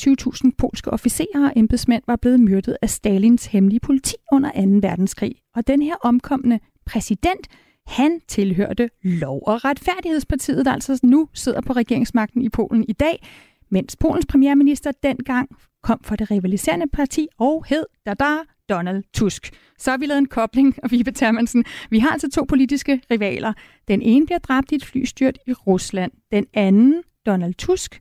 20.000 0.47 0.51
polske 0.59 0.91
officerer 0.91 1.45
og 1.45 1.53
embedsmænd 1.57 2.03
var 2.07 2.17
blevet 2.17 2.41
myrdet 2.41 2.77
af 2.83 2.91
Stalins 2.91 3.47
hemmelige 3.47 3.81
politi 3.81 4.17
under 4.33 4.51
2. 4.51 4.89
verdenskrig. 4.89 5.35
Og 5.57 5.67
den 5.67 5.83
her 5.83 5.95
omkomne 6.03 6.61
præsident, 6.87 7.47
han 7.87 8.21
tilhørte 8.29 8.91
Lov- 9.03 9.43
og 9.47 9.65
Retfærdighedspartiet, 9.65 10.65
der 10.65 10.73
altså 10.73 11.01
nu 11.03 11.29
sidder 11.35 11.61
på 11.61 11.73
regeringsmagten 11.73 12.43
i 12.43 12.49
Polen 12.49 12.85
i 12.89 12.93
dag, 12.93 13.27
mens 13.71 13.97
Polens 13.97 14.27
premierminister 14.27 14.93
dengang 15.03 15.49
kom 15.83 16.01
fra 16.05 16.17
det 16.17 16.31
rivaliserende 16.31 16.87
parti 16.93 17.29
og 17.39 17.65
hed 17.69 17.85
Dada 18.07 18.37
Donald 18.69 19.05
Tusk. 19.15 19.51
Så 19.79 19.91
har 19.91 19.99
vi 19.99 20.07
lavet 20.07 20.19
en 20.19 20.27
kobling, 20.27 20.75
og 20.83 20.91
Vibe 20.93 21.13
Termansen. 21.13 21.65
Vi 21.91 21.99
har 21.99 22.11
altså 22.11 22.31
to 22.31 22.45
politiske 22.49 23.01
rivaler. 23.11 23.53
Den 23.89 24.03
ene 24.03 24.27
bliver 24.27 24.39
dræbt 24.39 24.73
i 24.73 24.75
et 24.75 24.85
flystyrt 24.85 25.39
i 25.47 25.53
Rusland. 25.53 26.13
Den 26.33 26.47
anden, 26.55 27.03
Donald 27.27 27.55
Tusk, 27.55 28.01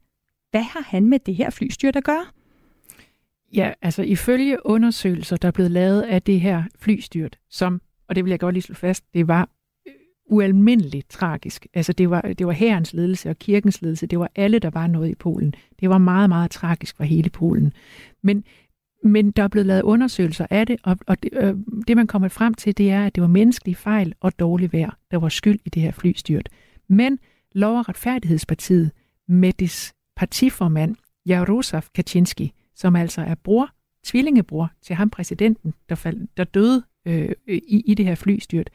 hvad 0.58 0.64
har 0.64 0.82
han 0.82 1.06
med 1.06 1.20
det 1.20 1.36
her 1.36 1.50
flystyrt 1.50 1.96
at 1.96 2.04
gøre? 2.04 2.26
Ja, 3.54 3.72
altså 3.82 4.04
ifølge 4.04 4.66
undersøgelser, 4.66 5.38
der 5.38 5.48
er 5.48 5.52
blevet 5.52 5.72
lavet 5.72 6.02
af 6.02 6.22
det 6.22 6.42
her 6.42 6.64
flystyrt, 6.80 7.40
som, 7.50 7.82
og 8.08 8.16
det 8.16 8.24
vil 8.24 8.30
jeg 8.30 8.40
godt 8.40 8.54
lige 8.54 8.64
slå 8.64 8.76
fast, 8.76 9.04
det 9.14 9.28
var 9.28 9.50
øh, 9.88 9.94
ualmindeligt 10.26 11.10
tragisk. 11.10 11.68
Altså 11.74 11.94
det 11.94 12.10
var, 12.10 12.22
det 12.22 12.48
var 12.48 12.54
herrens 12.54 12.94
ledelse 12.94 13.30
og 13.30 13.40
kirkens 13.40 13.82
ledelse, 13.82 14.08
det 14.08 14.20
var 14.20 14.32
alle, 14.36 14.60
der 14.60 14.70
var 14.70 14.88
noget 14.88 15.10
i 15.10 15.16
Polen. 15.16 15.54
Det 15.80 15.90
var 15.90 15.98
meget, 15.98 16.30
meget 16.30 16.52
tragisk 16.52 16.98
for 16.98 17.04
hele 17.04 17.30
Polen. 17.30 17.74
Men, 18.24 18.44
men 19.04 19.32
der 19.32 19.44
er 19.44 19.48
blevet 19.48 19.66
lavet 19.66 19.82
undersøgelser 19.82 20.48
af 20.50 20.68
det, 20.68 20.78
og, 20.84 20.98
og 21.08 21.24
det, 21.24 21.30
øh, 21.34 21.56
det 21.88 21.98
man 21.98 22.08
kommer 22.08 22.28
frem 22.28 22.54
til, 22.54 22.78
det 22.78 22.92
er, 22.92 23.06
at 23.06 23.16
det 23.16 23.22
var 23.22 23.28
menneskelige 23.28 23.76
fejl 23.76 24.14
og 24.20 24.40
dårlig 24.40 24.74
vejr, 24.74 24.98
der 25.12 25.18
var 25.18 25.30
skyld 25.30 25.60
i 25.66 25.70
det 25.70 25.82
her 25.82 25.92
flystyrt. 25.92 26.50
Men 26.88 27.20
Lov- 27.52 27.78
og 27.78 27.90
Retfærdighedspartiet 27.90 28.92
med 29.28 29.54
dets 29.54 29.94
partiformand 30.17 30.95
Jaroslav 31.25 31.83
Kaczynski, 31.95 32.53
som 32.75 32.95
altså 32.95 33.21
er 33.21 33.36
bror, 33.36 33.69
tvillingebror 34.03 34.71
til 34.81 34.95
ham 34.95 35.09
præsidenten, 35.09 35.74
der, 35.89 35.95
fald, 35.95 36.27
der 36.38 36.43
døde 36.43 36.83
øh, 37.05 37.31
i, 37.47 37.83
i 37.86 37.93
det 37.93 38.05
her 38.05 38.15
flystyrt. 38.15 38.69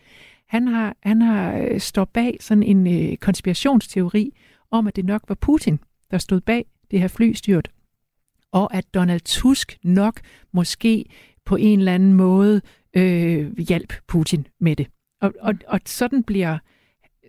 Han 0.46 0.68
har, 0.68 0.96
han 1.02 1.22
har 1.22 1.56
øh, 1.56 1.70
står 1.70 1.78
stået 1.78 2.08
bag 2.08 2.37
sådan 2.40 2.62
en 2.62 2.87
øh, 2.87 3.16
konspirationsteori 3.16 4.32
om, 4.70 4.87
at 4.87 4.96
det 4.96 5.04
nok 5.04 5.22
var 5.28 5.34
Putin, 5.34 5.78
der 6.11 6.18
stod 6.18 6.40
bag 6.40 6.66
det 6.90 7.00
her 7.00 7.08
flystyrt, 7.08 7.70
og 8.52 8.75
at 8.75 8.94
Donald 8.94 9.20
Tusk 9.20 9.78
nok 9.82 10.20
måske 10.52 11.04
på 11.44 11.56
en 11.56 11.78
eller 11.78 11.94
anden 11.94 12.12
måde 12.12 12.61
øh, 12.96 13.58
hjælp 13.58 13.92
Putin 14.06 14.46
med 14.61 14.76
det. 14.76 14.87
Og, 15.20 15.32
og, 15.40 15.54
og 15.68 15.80
sådan 15.87 16.22
bliver 16.22 16.58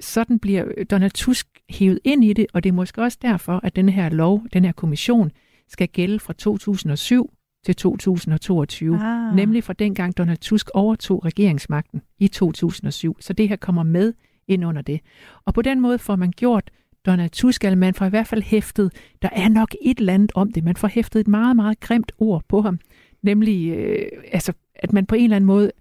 sådan 0.02 0.40
bliver 0.40 0.66
Donald 0.92 1.12
Tusk 1.12 1.48
hævet 1.70 2.00
ind 2.04 2.24
i 2.24 2.34
det, 2.34 2.46
og 2.54 2.64
det 2.64 2.70
er 2.70 2.74
måske 2.74 3.02
også 3.02 3.18
derfor, 3.22 3.60
at 3.64 3.76
den 3.76 3.90
her 3.90 4.10
lov, 4.10 4.44
den 4.54 4.66
her 4.66 4.72
kommission, 4.72 5.32
skal 5.68 5.88
gælde 5.88 6.20
fra 6.20 6.34
2007 6.34 7.34
til 7.66 7.76
2022. 7.76 9.00
Ah. 9.02 9.36
Nemlig 9.36 9.64
fra 9.64 9.74
dengang 9.74 10.18
Donald 10.18 10.38
Tusk 10.38 10.70
overtog 10.74 11.26
regeringsmagten 11.26 12.02
i 12.20 12.28
2007. 12.28 13.18
Så 13.20 13.34
det 13.34 13.50
her 13.50 13.56
kommer 13.56 13.84
med 13.84 14.14
ind 14.48 14.66
under 14.66 14.82
det. 14.82 15.00
Og 15.46 15.54
på 15.54 15.62
den 15.62 15.80
måde 15.80 16.00
får 16.00 16.16
man 16.16 16.32
gjort 16.32 16.72
Donald 17.06 17.30
Tusk, 17.30 17.64
eller 17.64 17.76
man 17.76 17.94
får 17.94 18.06
i 18.06 18.10
hvert 18.10 18.28
fald 18.28 18.42
hæftet, 18.42 18.92
der 19.22 19.30
er 19.32 19.50
nok 19.50 19.76
et 19.82 20.00
eller 20.00 20.14
andet 20.14 20.32
om 20.36 20.52
det, 20.52 20.64
man 20.64 20.76
får 20.76 20.88
hæftet 20.88 21.20
et 21.20 21.28
meget, 21.28 21.56
meget 21.56 21.80
grimt 21.80 22.12
ord 22.18 22.44
på 22.48 22.62
ham, 22.62 22.80
nemlig 23.22 23.70
øh, 23.70 24.06
altså, 24.32 24.54
at 24.76 24.94
man 24.94 25.06
på 25.06 25.16
en 25.16 25.24
eller 25.24 25.36
anden 25.36 25.48
måde 25.48 25.72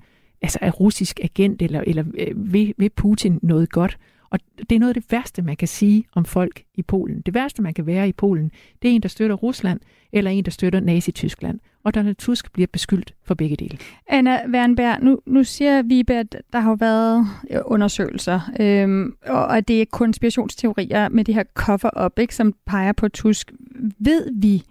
altså 0.43 0.59
er 0.63 0.71
russisk 0.71 1.21
agent, 1.23 1.63
eller, 1.63 1.81
eller 1.87 2.05
øh, 2.19 2.53
vil, 2.53 2.75
vil 2.79 2.91
Putin 2.91 3.39
noget 3.43 3.71
godt. 3.71 3.99
Og 4.31 4.39
det 4.71 4.77
er 4.77 4.79
noget 4.79 4.97
af 4.97 5.03
det 5.03 5.13
værste, 5.13 5.43
man 5.43 5.57
kan 5.57 5.69
sige 5.69 6.05
om 6.15 6.25
folk 6.25 6.63
i 6.75 6.83
Polen. 6.83 7.21
Det 7.21 7.35
værste, 7.35 7.63
man 7.63 7.75
kan 7.75 7.87
være 7.87 8.09
i 8.09 8.13
Polen, 8.13 8.51
det 8.83 8.91
er 8.91 8.95
en, 8.95 9.03
der 9.03 9.09
støtter 9.09 9.37
Rusland, 9.37 9.81
eller 10.13 10.31
en, 10.31 10.45
der 10.45 10.51
støtter 10.51 10.81
Nazi-Tyskland. 10.81 11.61
Og 11.85 11.95
Donald 11.95 12.15
Tusk 12.15 12.53
bliver 12.53 12.67
beskyldt 12.73 13.15
for 13.25 13.35
begge 13.35 13.57
dele. 13.57 13.79
Anna 14.09 14.41
Wernberg, 14.49 15.03
nu, 15.03 15.21
nu 15.27 15.45
siger 15.45 15.83
vi, 15.83 16.05
at 16.09 16.37
der 16.53 16.61
har 16.61 16.75
været 16.75 17.27
øh, 17.51 17.61
undersøgelser, 17.65 18.41
øhm, 18.61 19.17
og 19.27 19.57
at 19.57 19.69
det 19.69 19.83
er 19.83 19.87
konspirationsteorier 19.91 21.09
med 21.09 21.25
det 21.25 21.35
her 21.35 21.45
cover-up, 21.55 22.19
ikke, 22.19 22.35
som 22.35 22.55
peger 22.67 22.93
på 22.93 23.09
Tusk. 23.09 23.53
Ved 23.99 24.31
vi, 24.41 24.63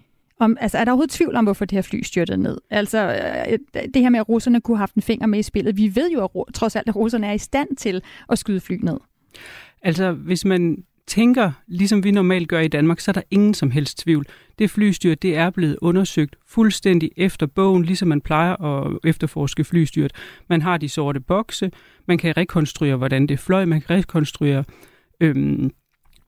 om, 0.42 0.58
altså, 0.62 0.78
er 0.78 0.84
der 0.84 0.92
overhovedet 0.92 1.12
tvivl 1.12 1.36
om, 1.36 1.46
hvorfor 1.46 1.66
det 1.66 1.76
her 1.76 1.82
fly 1.82 2.02
styrtede 2.04 2.38
ned? 2.38 2.58
Altså, 2.70 3.08
øh, 3.08 3.58
øh, 3.76 3.82
det 3.94 4.02
her 4.02 4.10
med, 4.10 4.20
at 4.20 4.30
russerne 4.30 4.62
kunne 4.62 4.78
have 4.78 4.82
haft 4.82 4.96
en 4.96 5.02
finger 5.02 5.28
med 5.28 5.40
i 5.40 5.44
spillet. 5.44 5.78
Vi 5.78 5.96
ved 5.96 6.12
jo 6.12 6.26
at, 6.26 6.54
trods 6.54 6.76
alt, 6.76 6.90
at 6.90 6.96
russerne 6.96 7.28
er 7.28 7.34
i 7.34 7.38
stand 7.38 7.76
til 7.76 8.02
at 8.30 8.40
skyde 8.40 8.60
fly 8.60 8.76
ned. 8.82 8.98
Altså, 9.82 10.12
hvis 10.12 10.46
man 10.46 10.84
tænker, 11.08 11.52
ligesom 11.68 12.04
vi 12.04 12.12
normalt 12.12 12.50
gør 12.50 12.60
i 12.60 12.68
Danmark, 12.68 13.00
så 13.00 13.12
er 13.12 13.14
der 13.14 13.22
ingen 13.32 13.54
som 13.54 13.72
helst 13.72 13.98
tvivl. 13.98 14.26
Det 14.60 14.70
flystyr, 14.70 15.16
det 15.16 15.38
er 15.38 15.50
blevet 15.50 15.78
undersøgt 15.82 16.36
fuldstændig 16.48 17.12
efter 17.18 17.46
bogen, 17.46 17.86
ligesom 17.86 18.08
man 18.08 18.22
plejer 18.22 18.56
at 18.56 18.98
efterforske 19.04 19.64
flystyret. 19.64 20.12
Man 20.50 20.62
har 20.62 20.78
de 20.78 20.90
sorte 20.90 21.20
bokse, 21.20 21.72
man 22.08 22.18
kan 22.18 22.38
rekonstruere, 22.38 22.96
hvordan 22.96 23.28
det 23.28 23.40
fløj, 23.40 23.66
man 23.66 23.82
kan 23.82 23.98
rekonstruere 23.98 24.64
øhm, 25.20 25.72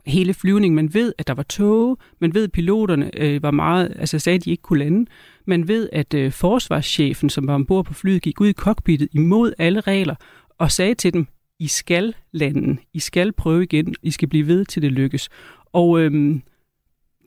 hele 0.06 0.34
flyvningen. 0.34 0.76
Man 0.76 0.94
ved, 0.94 1.14
at 1.18 1.28
der 1.28 1.34
var 1.34 1.44
tåge. 1.44 1.98
man 2.20 2.34
ved, 2.34 2.44
at 2.44 2.52
piloterne 2.52 3.20
øh, 3.20 3.44
var 3.44 3.52
meget, 3.52 3.94
altså 4.00 4.20
sagde, 4.20 4.36
at 4.36 4.46
de 4.46 4.52
ikke 4.52 4.62
kunne 4.62 4.80
lande. 4.80 5.06
Man 5.46 5.68
ved, 5.68 5.90
at 5.92 6.14
øh, 6.14 6.32
forsvarschefen, 6.32 7.30
som 7.30 7.48
var 7.48 7.54
ombord 7.54 7.86
på 7.86 7.94
flyet, 7.94 8.22
gik 8.22 8.42
ud 8.42 8.48
i 8.48 8.54
cockpittet 8.54 9.08
imod 9.12 9.54
alle 9.58 9.80
regler 9.80 10.16
og 10.58 10.72
sagde 10.72 10.96
til 10.96 11.14
dem, 11.14 11.28
i 11.60 11.68
skal 11.68 12.16
lande, 12.32 12.78
I 12.94 13.00
skal 13.00 13.32
prøve 13.32 13.64
igen, 13.64 13.96
I 14.04 14.12
skal 14.12 14.28
blive 14.28 14.48
ved 14.48 14.66
til 14.66 14.82
det 14.82 14.92
lykkes. 14.92 15.30
Og 15.74 16.00
øh, 16.00 16.36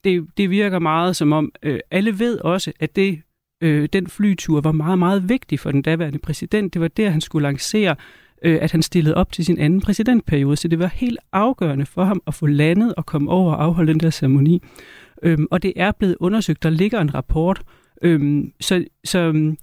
det, 0.05 0.27
det 0.37 0.51
virker 0.51 0.79
meget 0.79 1.17
som 1.17 1.33
om, 1.33 1.53
øh, 1.63 1.81
alle 1.91 2.19
ved 2.19 2.39
også, 2.39 2.73
at 2.81 2.97
det, 2.97 3.23
øh, 3.61 3.89
den 3.93 4.07
flytur 4.07 4.61
var 4.61 4.73
meget, 4.73 4.99
meget 4.99 5.29
vigtig 5.29 5.61
for 5.61 5.71
den 5.71 5.83
daværende 5.83 6.19
præsident. 6.19 6.75
Det 6.75 6.83
var 6.83 6.89
der, 6.89 7.11
han 7.11 7.21
skulle 7.21 7.43
lancere, 7.43 7.97
øh, 8.43 8.59
at 8.61 8.73
han 8.73 8.83
stillede 8.83 9.15
op 9.15 9.33
til 9.33 9.45
sin 9.45 9.59
anden 9.59 9.81
præsidentperiode, 9.81 10.57
så 10.57 10.69
det 10.69 10.79
var 10.79 10.87
helt 10.87 11.19
afgørende 11.33 11.87
for 11.87 12.05
ham 12.05 12.23
at 12.27 12.35
få 12.35 12.47
landet 12.47 12.95
og 12.95 13.07
komme 13.07 13.31
over 13.31 13.53
og 13.53 13.65
afholde 13.65 13.93
den 13.93 14.01
der 14.01 14.11
ceremoni. 14.11 14.63
Øhm, 15.23 15.47
og 15.51 15.63
det 15.63 15.73
er 15.77 15.93
blevet 15.93 16.17
undersøgt, 16.21 16.63
der 16.63 16.71
ligger 16.71 17.01
en 17.01 17.15
rapport. 17.15 17.63
Øhm, 18.03 18.53
så 18.61 18.85
så 19.05 19.19
øhm, 19.19 19.57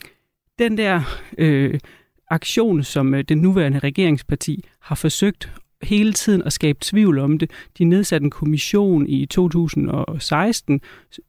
den 0.60 0.78
der... 0.78 1.02
Øh, 1.38 1.80
aktion, 2.34 2.84
som 2.84 3.14
øh, 3.14 3.24
den 3.24 3.38
nuværende 3.38 3.80
regeringsparti 3.80 4.64
har 4.80 4.96
forsøgt 4.96 5.52
hele 5.84 6.14
tiden 6.14 6.44
at 6.44 6.54
skabe 6.54 6.80
tvivl 6.82 7.20
om 7.20 7.38
det. 7.38 7.52
De 7.78 7.84
nedsatte 7.84 8.26
en 8.26 8.32
kommission 8.32 9.08
i 9.08 9.26
2016, 9.26 10.82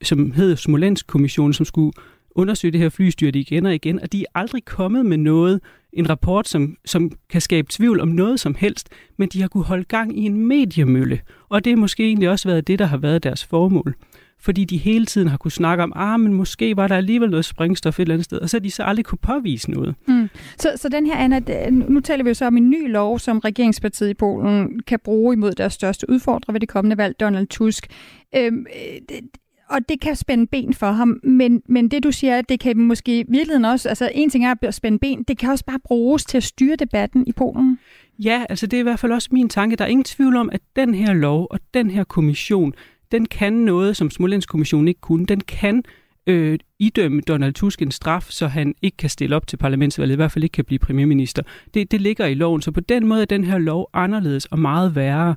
som 0.03 0.31
hed 0.31 0.57
Smolensk-kommissionen, 0.57 1.53
som 1.53 1.67
skulle 1.67 1.93
undersøge 2.31 2.73
det 2.73 2.81
her 2.81 2.89
flystyrt 2.89 3.37
igen 3.37 3.67
og 3.67 3.75
igen, 3.75 4.01
og 4.01 4.13
de 4.13 4.21
er 4.23 4.27
aldrig 4.35 4.65
kommet 4.65 5.07
med 5.07 5.17
noget, 5.17 5.61
en 5.95 6.11
rapport, 6.11 6.49
som, 6.49 6.77
som 6.85 7.11
kan 7.31 7.41
skabe 7.41 7.69
tvivl 7.71 8.01
om 8.01 8.09
noget 8.09 8.41
som 8.41 8.55
helst, 8.55 8.89
men 9.17 9.29
de 9.29 9.41
har 9.41 9.49
kunne 9.49 9.65
holde 9.65 9.85
gang 9.85 10.19
i 10.19 10.23
en 10.23 10.47
mediemølle, 10.47 11.21
og 11.49 11.65
det 11.65 11.73
er 11.73 11.77
måske 11.77 12.05
egentlig 12.05 12.31
også 12.31 12.49
været 12.49 12.67
det, 12.67 12.79
der 12.79 12.85
har 12.87 12.97
været 12.97 13.23
deres 13.23 13.45
formål 13.45 13.95
fordi 14.45 14.65
de 14.65 14.77
hele 14.77 15.07
tiden 15.07 15.29
har 15.29 15.37
kunne 15.37 15.51
snakke 15.53 15.83
om, 15.83 15.93
ah, 15.97 16.21
men 16.21 16.33
måske 16.33 16.77
var 16.77 16.89
der 16.89 16.97
alligevel 16.97 17.31
noget 17.31 17.45
springstof 17.45 17.99
et 17.99 18.03
eller 18.03 18.15
andet 18.15 18.25
sted, 18.25 18.39
og 18.39 18.51
så 18.51 18.57
har 18.57 18.61
de 18.61 18.71
så 18.71 18.83
aldrig 18.83 19.05
kunne 19.05 19.19
påvise 19.23 19.71
noget. 19.71 19.95
Mm. 20.09 20.29
Så, 20.59 20.73
så 20.77 20.89
den 20.89 21.07
her, 21.07 21.17
Anna, 21.17 21.41
nu 21.71 22.01
taler 22.01 22.25
vi 22.25 22.31
jo 22.31 22.35
så 22.35 22.47
om 22.47 22.57
en 22.57 22.71
ny 22.71 22.91
lov, 22.91 23.19
som 23.19 23.39
regeringspartiet 23.39 24.09
i 24.09 24.15
Polen 24.15 24.81
kan 24.87 24.99
bruge 25.05 25.35
imod 25.35 25.53
deres 25.53 25.73
største 25.73 26.11
udfordrer 26.11 26.53
ved 26.53 26.61
det 26.61 26.69
kommende 26.69 26.99
valg, 26.99 27.21
Donald 27.21 27.47
Tusk. 27.47 27.87
Øhm, 28.37 28.67
øh, 28.77 29.01
det, 29.09 29.21
og 29.71 29.78
det 29.88 30.00
kan 30.00 30.16
spænde 30.16 30.47
ben 30.47 30.75
for 30.75 30.92
ham, 30.92 31.21
men, 31.23 31.62
men 31.68 31.88
det 31.88 32.04
du 32.04 32.12
siger, 32.12 32.42
det 32.42 32.61
kan 32.61 32.78
måske 32.78 33.18
i 33.21 33.25
virkeligheden 33.28 33.64
også, 33.64 33.88
altså 33.88 34.11
en 34.14 34.30
ting 34.30 34.44
er 34.44 34.54
at 34.62 34.75
spænde 34.75 34.99
ben, 34.99 35.23
det 35.23 35.38
kan 35.38 35.50
også 35.50 35.64
bare 35.64 35.78
bruges 35.85 36.25
til 36.25 36.37
at 36.37 36.42
styre 36.42 36.76
debatten 36.76 37.25
i 37.26 37.33
Polen. 37.33 37.78
Ja, 38.18 38.44
altså 38.49 38.66
det 38.66 38.76
er 38.76 38.80
i 38.80 38.83
hvert 38.83 38.99
fald 38.99 39.12
også 39.12 39.28
min 39.33 39.49
tanke. 39.49 39.76
Der 39.76 39.85
er 39.85 39.88
ingen 39.88 40.04
tvivl 40.04 40.37
om, 40.37 40.50
at 40.52 40.61
den 40.76 40.94
her 40.94 41.12
lov 41.12 41.47
og 41.50 41.61
den 41.75 41.90
her 41.90 42.04
kommission, 42.04 42.75
den 43.12 43.26
kan 43.26 43.52
noget, 43.52 43.97
som 43.97 44.11
Smolensk-kommissionen 44.11 44.88
ikke 44.88 45.00
kunne. 45.00 45.26
Den 45.26 45.40
kan 45.40 45.83
øh, 46.26 46.59
idømme 46.87 47.21
Donald 47.21 47.53
Tusk 47.53 47.83
en 47.83 47.91
straf, 47.91 48.26
så 48.31 48.47
han 48.47 48.75
ikke 48.83 48.97
kan 48.97 49.11
stille 49.11 49.37
op 49.37 49.47
til 49.47 49.57
parlamentsvalget, 49.57 50.12
i 50.12 50.17
hvert 50.17 50.33
fald 50.33 50.45
ikke 50.45 50.53
kan 50.53 50.64
blive 50.64 50.79
premierminister. 50.79 51.43
Det, 51.75 51.91
det 51.91 52.00
ligger 52.00 52.26
i 52.26 52.35
loven, 52.35 52.62
så 52.62 52.71
på 52.71 52.81
den 52.81 53.07
måde 53.07 53.23
er 53.23 53.26
den 53.26 53.45
her 53.45 53.59
lov 53.59 53.91
anderledes 53.93 54.45
og 54.45 54.59
meget 54.59 54.95
værre. 54.95 55.37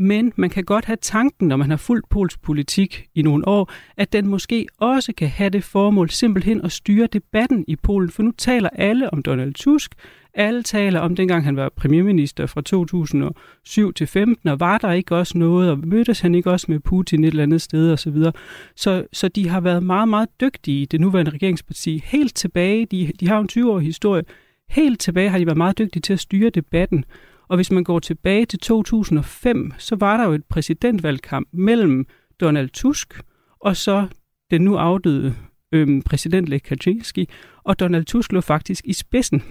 Men 0.00 0.32
man 0.36 0.50
kan 0.50 0.64
godt 0.64 0.84
have 0.84 0.96
tanken, 1.02 1.48
når 1.48 1.56
man 1.56 1.70
har 1.70 1.76
fulgt 1.76 2.08
Pols 2.08 2.36
politik 2.36 3.06
i 3.14 3.22
nogle 3.22 3.48
år, 3.48 3.72
at 3.96 4.12
den 4.12 4.26
måske 4.26 4.66
også 4.80 5.12
kan 5.12 5.28
have 5.28 5.50
det 5.50 5.64
formål 5.64 6.10
simpelthen 6.10 6.60
at 6.64 6.72
styre 6.72 7.08
debatten 7.12 7.64
i 7.68 7.76
Polen. 7.76 8.10
For 8.10 8.22
nu 8.22 8.32
taler 8.38 8.68
alle 8.72 9.12
om 9.12 9.22
Donald 9.22 9.54
Tusk, 9.54 9.94
alle 10.34 10.62
taler 10.62 11.00
om 11.00 11.16
dengang 11.16 11.44
han 11.44 11.56
var 11.56 11.68
premierminister 11.76 12.46
fra 12.46 12.60
2007 12.60 13.92
til 13.92 14.06
15, 14.06 14.48
og 14.48 14.60
var 14.60 14.78
der 14.78 14.92
ikke 14.92 15.16
også 15.16 15.38
noget, 15.38 15.70
og 15.70 15.78
mødtes 15.78 16.20
han 16.20 16.34
ikke 16.34 16.50
også 16.50 16.66
med 16.68 16.80
Putin 16.80 17.24
et 17.24 17.28
eller 17.28 17.42
andet 17.42 17.62
sted 17.62 17.92
osv. 17.92 17.96
Så, 17.96 18.10
videre. 18.10 18.32
så, 18.76 19.04
så 19.12 19.28
de 19.28 19.48
har 19.48 19.60
været 19.60 19.82
meget, 19.82 20.08
meget 20.08 20.28
dygtige, 20.40 20.86
det 20.90 21.00
nuværende 21.00 21.30
regeringsparti, 21.30 22.02
helt 22.04 22.34
tilbage, 22.34 22.86
de, 22.86 23.12
de 23.20 23.28
har 23.28 23.40
en 23.40 23.48
20-årig 23.52 23.86
historie, 23.86 24.22
helt 24.68 25.00
tilbage 25.00 25.28
har 25.28 25.38
de 25.38 25.46
været 25.46 25.58
meget 25.58 25.78
dygtige 25.78 26.00
til 26.00 26.12
at 26.12 26.20
styre 26.20 26.50
debatten. 26.50 27.04
Og 27.48 27.56
hvis 27.56 27.70
man 27.70 27.84
går 27.84 27.98
tilbage 27.98 28.46
til 28.46 28.58
2005, 28.58 29.72
så 29.78 29.96
var 29.96 30.16
der 30.16 30.24
jo 30.24 30.32
et 30.32 30.44
præsidentvalgkamp 30.44 31.48
mellem 31.52 32.06
Donald 32.40 32.68
Tusk 32.68 33.22
og 33.60 33.76
så 33.76 34.06
den 34.50 34.62
nu 34.62 34.76
afdøde 34.76 35.34
øhm, 35.72 36.02
præsident 36.02 36.48
Lech 36.48 36.64
Kaczynski, 36.64 37.26
og 37.64 37.80
Donald 37.80 38.04
Tusk 38.04 38.32
lå 38.32 38.40
faktisk 38.40 38.84
i 38.86 38.92
spidsen. 38.92 39.42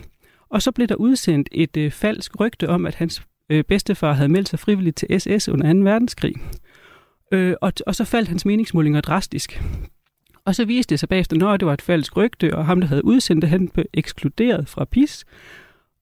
Og 0.49 0.61
så 0.61 0.71
blev 0.71 0.87
der 0.87 0.95
udsendt 0.95 1.49
et 1.51 1.77
øh, 1.77 1.91
falsk 1.91 2.39
rygte 2.39 2.69
om, 2.69 2.85
at 2.85 2.95
hans 2.95 3.23
øh, 3.49 3.63
bedstefar 3.63 4.13
havde 4.13 4.29
meldt 4.29 4.49
sig 4.49 4.59
frivilligt 4.59 4.97
til 4.97 5.21
SS 5.21 5.47
under 5.47 5.73
2. 5.73 5.79
verdenskrig. 5.79 6.35
Øh, 7.33 7.55
og, 7.61 7.73
og 7.87 7.95
så 7.95 8.03
faldt 8.03 8.27
hans 8.27 8.45
meningsmålinger 8.45 9.01
drastisk. 9.01 9.61
Og 10.47 10.55
så 10.55 10.65
viste 10.65 10.89
det 10.89 10.99
sig 10.99 11.09
bagefter, 11.09 11.47
at 11.47 11.59
det 11.59 11.65
var 11.65 11.73
et 11.73 11.81
falsk 11.81 12.17
rygte, 12.17 12.55
og 12.55 12.65
ham, 12.65 12.81
der 12.81 12.87
havde 12.87 13.05
udsendt 13.05 13.41
det, 13.41 13.49
han 13.49 13.67
blev 13.67 13.85
ekskluderet 13.93 14.69
fra 14.69 14.85
PIS. 14.85 15.25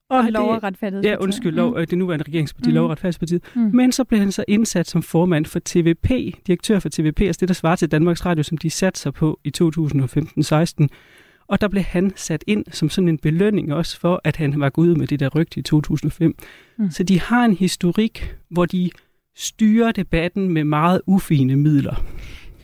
Og 0.10 0.24
lov 0.24 0.50
og 0.50 0.64
retfærdighed. 0.64 1.04
Ja, 1.04 1.16
undskyld, 1.20 1.54
lov, 1.54 1.80
mm. 1.80 1.86
det 1.86 1.98
nuværende 1.98 2.26
regeringsparti, 2.28 2.70
mm. 2.70 2.76
lov 2.76 2.84
og 2.84 2.90
retfærdighedspartiet. 2.90 3.44
Mm. 3.56 3.62
Men 3.74 3.92
så 3.92 4.04
blev 4.04 4.20
han 4.20 4.32
så 4.32 4.46
indsat 4.48 4.88
som 4.88 5.04
formand 5.04 5.46
for 5.46 5.60
TVP, 5.66 6.10
direktør 6.48 6.80
for 6.80 6.90
TVP, 6.90 7.22
altså 7.22 7.40
det, 7.40 7.48
der 7.48 7.54
svarer 7.54 7.76
til 7.76 7.92
Danmarks 7.92 8.26
Radio, 8.26 8.44
som 8.44 8.58
de 8.58 8.70
satte 8.70 9.00
sig 9.00 9.14
på 9.14 9.40
i 9.44 9.52
2015-16. 9.62 10.88
Og 11.48 11.62
der 11.62 11.68
blev 11.68 11.84
han 11.84 12.14
sat 12.16 12.44
ind 12.48 12.66
som 12.72 12.90
sådan 12.90 13.08
en 13.08 13.18
belønning 13.18 13.74
også 13.74 14.00
for, 14.00 14.22
at 14.24 14.36
han 14.36 14.60
var 14.60 14.70
gået 14.70 14.88
ud 14.88 14.96
med 14.96 15.08
det 15.08 15.20
der 15.20 15.30
rygte 15.36 15.60
i 15.60 15.64
2005. 15.64 16.36
Mm. 16.78 16.92
Så 16.92 17.04
de 17.04 17.20
har 17.20 17.46
en 17.46 17.54
historik, 17.54 18.36
hvor 18.50 18.66
de 18.66 18.90
styrer 19.36 19.92
debatten 19.92 20.50
med 20.50 20.64
meget 20.64 21.02
ufine 21.08 21.56
midler. 21.56 22.04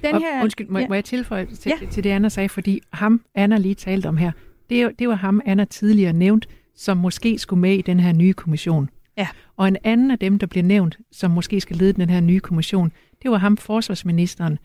Den 0.04 0.22
her, 0.22 0.38
og, 0.38 0.44
undskyld, 0.44 0.68
må, 0.68 0.80
ja. 0.80 0.88
må 0.88 0.94
jeg 0.94 1.06
tilføje 1.06 1.46
til, 1.46 1.74
ja. 1.82 1.88
til 1.88 2.04
det, 2.04 2.10
Anna 2.10 2.30
sagde, 2.30 2.50
fordi 2.50 2.82
ham, 2.94 3.22
Anna 3.36 3.58
lige 3.58 3.76
talte 3.76 4.08
om 4.08 4.18
her, 4.18 4.32
det, 4.70 5.00
det 5.00 5.08
var 5.08 5.16
ham, 5.16 5.42
Anna 5.46 5.66
tidligere 5.66 6.14
nævnt, 6.14 6.48
som 6.76 6.98
måske 6.98 7.40
skulle 7.40 7.60
med 7.60 7.78
i 7.78 7.82
den 7.82 8.00
her 8.00 8.14
nye 8.14 8.34
kommission. 8.34 8.90
Ja. 9.18 9.28
Og 9.58 9.68
en 9.68 9.78
anden 9.84 10.12
af 10.12 10.20
dem, 10.20 10.40
der 10.40 10.48
bliver 10.48 10.64
nævnt, 10.64 10.98
som 11.12 11.32
måske 11.32 11.62
skal 11.62 11.76
lede 11.76 11.94
den 11.94 12.10
her 12.10 12.20
nye 12.20 12.40
kommission, 12.40 12.92
det 13.24 13.32
var 13.32 13.38
ham, 13.38 13.58
forsvarsministeren, 13.58 14.60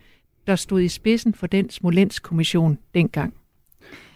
der 0.47 0.55
stod 0.55 0.81
i 0.81 0.87
spidsen 0.87 1.33
for 1.33 1.47
den 1.47 1.69
Smolensk-kommission 1.69 2.77
dengang. 2.93 3.33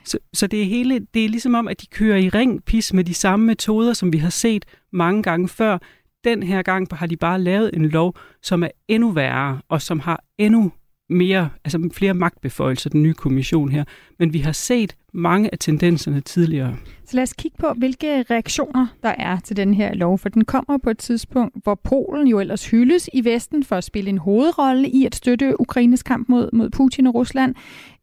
Så, 0.06 0.18
så 0.34 0.48
det, 0.48 0.62
er 0.62 0.66
hele, 0.66 1.00
det 1.14 1.26
er 1.26 1.30
ligesom 1.30 1.56
om, 1.56 1.68
at 1.68 1.82
de 1.82 1.86
kører 1.86 2.18
i 2.18 2.30
ring 2.30 2.64
pis 2.64 2.94
med 2.94 3.04
de 3.04 3.14
samme 3.14 3.46
metoder, 3.46 3.94
som 3.94 4.14
vi 4.14 4.18
har 4.18 4.30
set 4.30 4.66
mange 4.92 5.24
gange 5.24 5.48
før. 5.48 5.78
Den 6.24 6.44
her 6.44 6.62
gang 6.62 6.88
har 6.92 7.08
de 7.08 7.18
bare 7.18 7.42
lavet 7.42 7.70
en 7.74 7.90
lov, 7.90 8.16
som 8.42 8.64
er 8.64 8.70
endnu 8.88 9.12
værre, 9.12 9.62
og 9.70 9.82
som 9.82 10.00
har 10.00 10.24
endnu 10.38 10.72
mere, 11.12 11.50
altså 11.66 11.90
flere 11.94 12.14
magtbeføjelser, 12.14 12.90
den 12.90 13.04
nye 13.04 13.14
kommission 13.14 13.72
her. 13.72 13.84
Men 14.20 14.34
vi 14.34 14.40
har 14.40 14.52
set 14.52 14.96
mange 15.14 15.50
af 15.52 15.58
tendenserne 15.60 16.22
tidligere. 16.22 16.76
Så 17.06 17.16
lad 17.16 17.24
os 17.24 17.34
kigge 17.34 17.58
på, 17.60 17.74
hvilke 17.78 18.24
reaktioner 18.24 18.88
der 19.04 19.10
er 19.18 19.40
til 19.40 19.58
den 19.58 19.74
her 19.74 19.94
lov, 19.94 20.18
for 20.18 20.30
den 20.30 20.46
kommer 20.46 20.78
på 20.78 20.90
et 20.90 20.98
tidspunkt, 20.98 21.56
hvor 21.64 21.76
Polen 21.76 22.28
jo 22.28 22.40
ellers 22.40 22.70
hyldes 22.70 23.10
i 23.14 23.26
Vesten 23.26 23.64
for 23.64 23.76
at 23.76 23.84
spille 23.84 24.10
en 24.10 24.18
hovedrolle 24.18 24.90
i 24.90 25.06
at 25.06 25.16
støtte 25.16 25.62
Ukraines 25.62 26.04
kamp 26.04 26.30
mod, 26.30 26.50
mod 26.54 26.70
Putin 26.70 27.08
og 27.08 27.16
Rusland. 27.16 27.56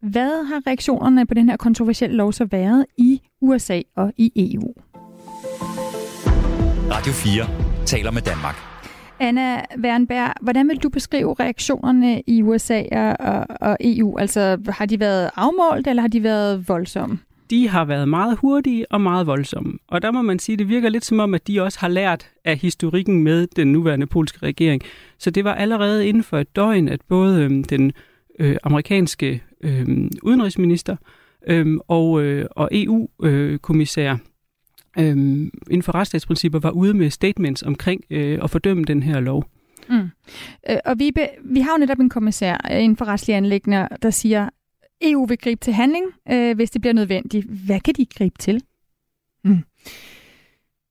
Hvad 0.02 0.44
har 0.44 0.62
reaktionerne 0.66 1.26
på 1.26 1.34
den 1.34 1.48
her 1.48 1.56
kontroversielle 1.56 2.16
lov 2.16 2.32
så 2.32 2.44
været 2.44 2.86
i 2.98 3.20
USA 3.40 3.80
og 3.96 4.12
i 4.16 4.52
EU? 4.54 4.74
Radio 6.90 7.12
4 7.12 7.86
taler 7.86 8.10
med 8.10 8.22
Danmark. 8.22 8.67
Anna 9.20 9.62
Wernberg, 9.84 10.32
hvordan 10.40 10.68
vil 10.68 10.76
du 10.76 10.88
beskrive 10.88 11.34
reaktionerne 11.40 12.22
i 12.26 12.42
USA 12.42 12.82
og, 13.18 13.46
og 13.60 13.76
EU? 13.80 14.18
Altså, 14.18 14.58
har 14.68 14.86
de 14.86 15.00
været 15.00 15.30
afmålt, 15.36 15.86
eller 15.86 16.00
har 16.00 16.08
de 16.08 16.22
været 16.22 16.68
voldsomme? 16.68 17.18
De 17.50 17.68
har 17.68 17.84
været 17.84 18.08
meget 18.08 18.38
hurtige 18.38 18.92
og 18.92 19.00
meget 19.00 19.26
voldsomme. 19.26 19.78
Og 19.88 20.02
der 20.02 20.10
må 20.10 20.22
man 20.22 20.38
sige, 20.38 20.54
at 20.54 20.58
det 20.58 20.68
virker 20.68 20.88
lidt 20.88 21.04
som 21.04 21.20
om, 21.20 21.34
at 21.34 21.46
de 21.46 21.62
også 21.62 21.80
har 21.80 21.88
lært 21.88 22.30
af 22.44 22.56
historikken 22.58 23.22
med 23.22 23.46
den 23.56 23.72
nuværende 23.72 24.06
polske 24.06 24.38
regering. 24.42 24.82
Så 25.18 25.30
det 25.30 25.44
var 25.44 25.54
allerede 25.54 26.08
inden 26.08 26.22
for 26.22 26.38
et 26.38 26.56
døgn, 26.56 26.88
at 26.88 27.00
både 27.08 27.42
øhm, 27.42 27.64
den 27.64 27.92
øh, 28.38 28.56
amerikanske 28.62 29.42
øh, 29.64 30.10
udenrigsminister 30.22 30.96
øh, 31.48 31.78
og, 31.88 32.22
øh, 32.22 32.46
og 32.50 32.68
EU-kommissær 32.72 34.12
øh, 34.12 34.18
øhm, 34.98 35.50
inden 35.70 35.82
for 35.82 35.94
retsstatsprincipper 35.94 36.58
var 36.58 36.70
ude 36.70 36.94
med 36.94 37.10
statements 37.10 37.62
omkring 37.62 38.04
øh, 38.10 38.38
at 38.42 38.50
fordømme 38.50 38.84
den 38.84 39.02
her 39.02 39.20
lov. 39.20 39.44
Mm. 39.90 40.08
Øh, 40.70 40.76
og 40.84 40.98
vi, 40.98 41.10
be, 41.10 41.28
vi 41.44 41.60
har 41.60 41.72
jo 41.72 41.78
netop 41.78 41.98
en 41.98 42.08
kommissær 42.08 42.56
øh, 42.72 42.82
inden 42.82 42.96
for 42.96 43.04
retslige 43.04 43.36
anlæggende, 43.36 43.88
der 44.02 44.10
siger, 44.10 44.48
EU 45.02 45.26
vil 45.26 45.38
gribe 45.38 45.60
til 45.60 45.72
handling, 45.72 46.04
øh, 46.30 46.56
hvis 46.56 46.70
det 46.70 46.80
bliver 46.80 46.94
nødvendigt. 46.94 47.46
Hvad 47.66 47.80
kan 47.80 47.94
de 47.94 48.06
gribe 48.06 48.38
til? 48.38 48.62
Mm. 49.44 49.58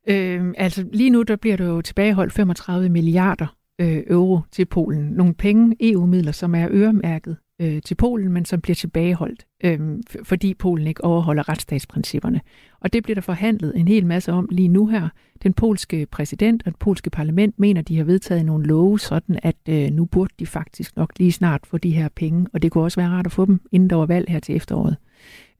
Øh, 0.09 0.53
altså 0.57 0.85
lige 0.93 1.09
nu 1.09 1.23
der 1.23 1.35
bliver 1.35 1.57
der 1.57 1.65
jo 1.65 1.81
tilbageholdt 1.81 2.33
35 2.33 2.89
milliarder 2.89 3.57
øh, 3.79 4.03
euro 4.07 4.39
til 4.51 4.65
Polen. 4.65 5.03
Nogle 5.03 5.33
penge, 5.33 5.75
EU-midler, 5.79 6.31
som 6.31 6.55
er 6.55 6.67
øremærket 6.71 7.37
øh, 7.59 7.81
til 7.81 7.95
Polen, 7.95 8.31
men 8.31 8.45
som 8.45 8.61
bliver 8.61 8.75
tilbageholdt, 8.75 9.45
øh, 9.63 9.79
fordi 10.23 10.53
Polen 10.53 10.87
ikke 10.87 11.03
overholder 11.03 11.49
retsstatsprincipperne. 11.49 12.41
Og 12.79 12.93
det 12.93 13.03
bliver 13.03 13.15
der 13.15 13.21
forhandlet 13.21 13.73
en 13.75 13.87
hel 13.87 14.05
masse 14.05 14.31
om 14.31 14.47
lige 14.51 14.67
nu 14.67 14.87
her. 14.87 15.09
Den 15.43 15.53
polske 15.53 16.05
præsident 16.11 16.63
og 16.65 16.71
det 16.71 16.79
polske 16.79 17.09
parlament 17.09 17.59
mener, 17.59 17.81
de 17.81 17.97
har 17.97 18.03
vedtaget 18.03 18.45
nogle 18.45 18.65
love, 18.65 18.99
sådan 18.99 19.39
at 19.43 19.55
øh, 19.69 19.89
nu 19.91 20.05
burde 20.05 20.33
de 20.39 20.45
faktisk 20.45 20.95
nok 20.95 21.13
lige 21.19 21.31
snart 21.31 21.65
få 21.65 21.77
de 21.77 21.91
her 21.91 22.09
penge, 22.15 22.47
og 22.53 22.61
det 22.61 22.71
kunne 22.71 22.83
også 22.83 22.99
være 22.99 23.09
rart 23.09 23.25
at 23.25 23.31
få 23.31 23.45
dem, 23.45 23.61
inden 23.71 23.89
der 23.89 23.95
var 23.95 24.05
valg 24.05 24.29
her 24.29 24.39
til 24.39 24.55
efteråret. 24.55 24.97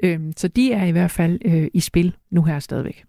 Øh, 0.03 0.19
så 0.37 0.47
de 0.47 0.71
er 0.71 0.85
i 0.85 0.91
hvert 0.91 1.11
fald 1.11 1.39
øh, 1.45 1.67
i 1.73 1.79
spil 1.79 2.15
nu 2.29 2.43
her 2.43 2.59
stadigvæk. 2.59 3.03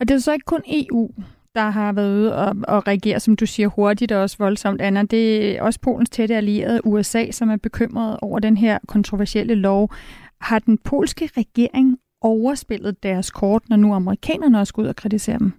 Og 0.00 0.08
det 0.08 0.14
er 0.14 0.18
så 0.18 0.32
ikke 0.32 0.44
kun 0.44 0.62
EU, 0.66 1.10
der 1.54 1.70
har 1.70 1.92
været 1.92 2.18
ude 2.18 2.36
og, 2.36 2.56
og 2.68 2.86
reagere, 2.88 3.20
som 3.20 3.36
du 3.36 3.46
siger, 3.46 3.68
hurtigt 3.68 4.12
og 4.12 4.20
også 4.22 4.36
voldsomt, 4.38 4.80
Anna. 4.80 5.02
Det 5.02 5.56
er 5.56 5.62
også 5.62 5.80
Polens 5.80 6.10
tætte 6.10 6.36
allierede 6.36 6.86
USA, 6.86 7.30
som 7.30 7.50
er 7.50 7.56
bekymret 7.56 8.18
over 8.22 8.38
den 8.38 8.56
her 8.56 8.78
kontroversielle 8.88 9.54
lov. 9.54 9.94
Har 10.40 10.58
den 10.58 10.78
polske 10.78 11.30
regering 11.36 11.98
overspillet 12.20 13.02
deres 13.02 13.30
kort, 13.30 13.62
når 13.68 13.76
nu 13.76 13.94
amerikanerne 13.94 14.60
også 14.60 14.72
går 14.72 14.82
ud 14.82 14.88
og 14.88 14.96
kritiserer 14.96 15.38
dem? 15.38 15.52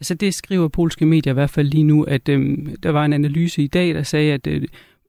Altså 0.00 0.14
det 0.14 0.34
skriver 0.34 0.68
polske 0.68 1.06
medier 1.06 1.32
i 1.32 1.34
hvert 1.34 1.50
fald 1.50 1.68
lige 1.68 1.84
nu, 1.84 2.02
at 2.02 2.28
øhm, 2.28 2.76
der 2.82 2.90
var 2.90 3.04
en 3.04 3.12
analyse 3.12 3.62
i 3.62 3.66
dag, 3.66 3.94
der 3.94 4.02
sagde, 4.02 4.32
at 4.32 4.46
øh, 4.46 4.62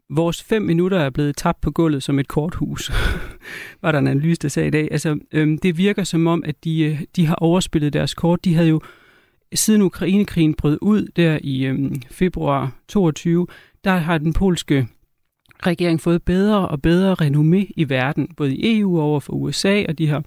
vores 0.09 0.43
fem 0.43 0.61
minutter 0.61 0.99
er 0.99 1.09
blevet 1.09 1.37
tabt 1.37 1.61
på 1.61 1.71
gulvet 1.71 2.03
som 2.03 2.19
et 2.19 2.27
korthus. 2.27 2.91
var 3.81 3.91
der 3.91 3.99
en 3.99 4.07
analyse, 4.07 4.39
der 4.41 4.47
sagde 4.47 4.67
i 4.67 4.71
dag. 4.71 4.87
Altså 4.91 5.19
øhm, 5.31 5.57
det 5.57 5.77
virker 5.77 6.03
som 6.03 6.27
om, 6.27 6.43
at 6.45 6.63
de, 6.63 6.81
øh, 6.81 7.01
de 7.15 7.25
har 7.25 7.35
overspillet 7.35 7.93
deres 7.93 8.13
kort. 8.13 8.45
De 8.45 8.55
havde 8.55 8.69
jo 8.69 8.81
siden 9.53 9.81
Ukrainekrigen 9.81 10.53
brød 10.53 10.77
ud 10.81 11.07
der 11.15 11.39
i 11.43 11.65
øh, 11.65 11.91
februar 12.11 12.75
22, 12.87 13.47
der 13.83 13.95
har 13.95 14.17
den 14.17 14.33
polske 14.33 14.87
regering 15.65 16.01
fået 16.01 16.23
bedre 16.23 16.67
og 16.67 16.81
bedre 16.81 17.15
renommé 17.21 17.71
i 17.77 17.89
verden, 17.89 18.27
både 18.37 18.55
i 18.55 18.79
EU 18.79 18.99
og 18.99 19.03
over 19.03 19.19
for 19.19 19.33
USA, 19.33 19.83
og 19.89 19.97
de 19.97 20.07
har 20.07 20.23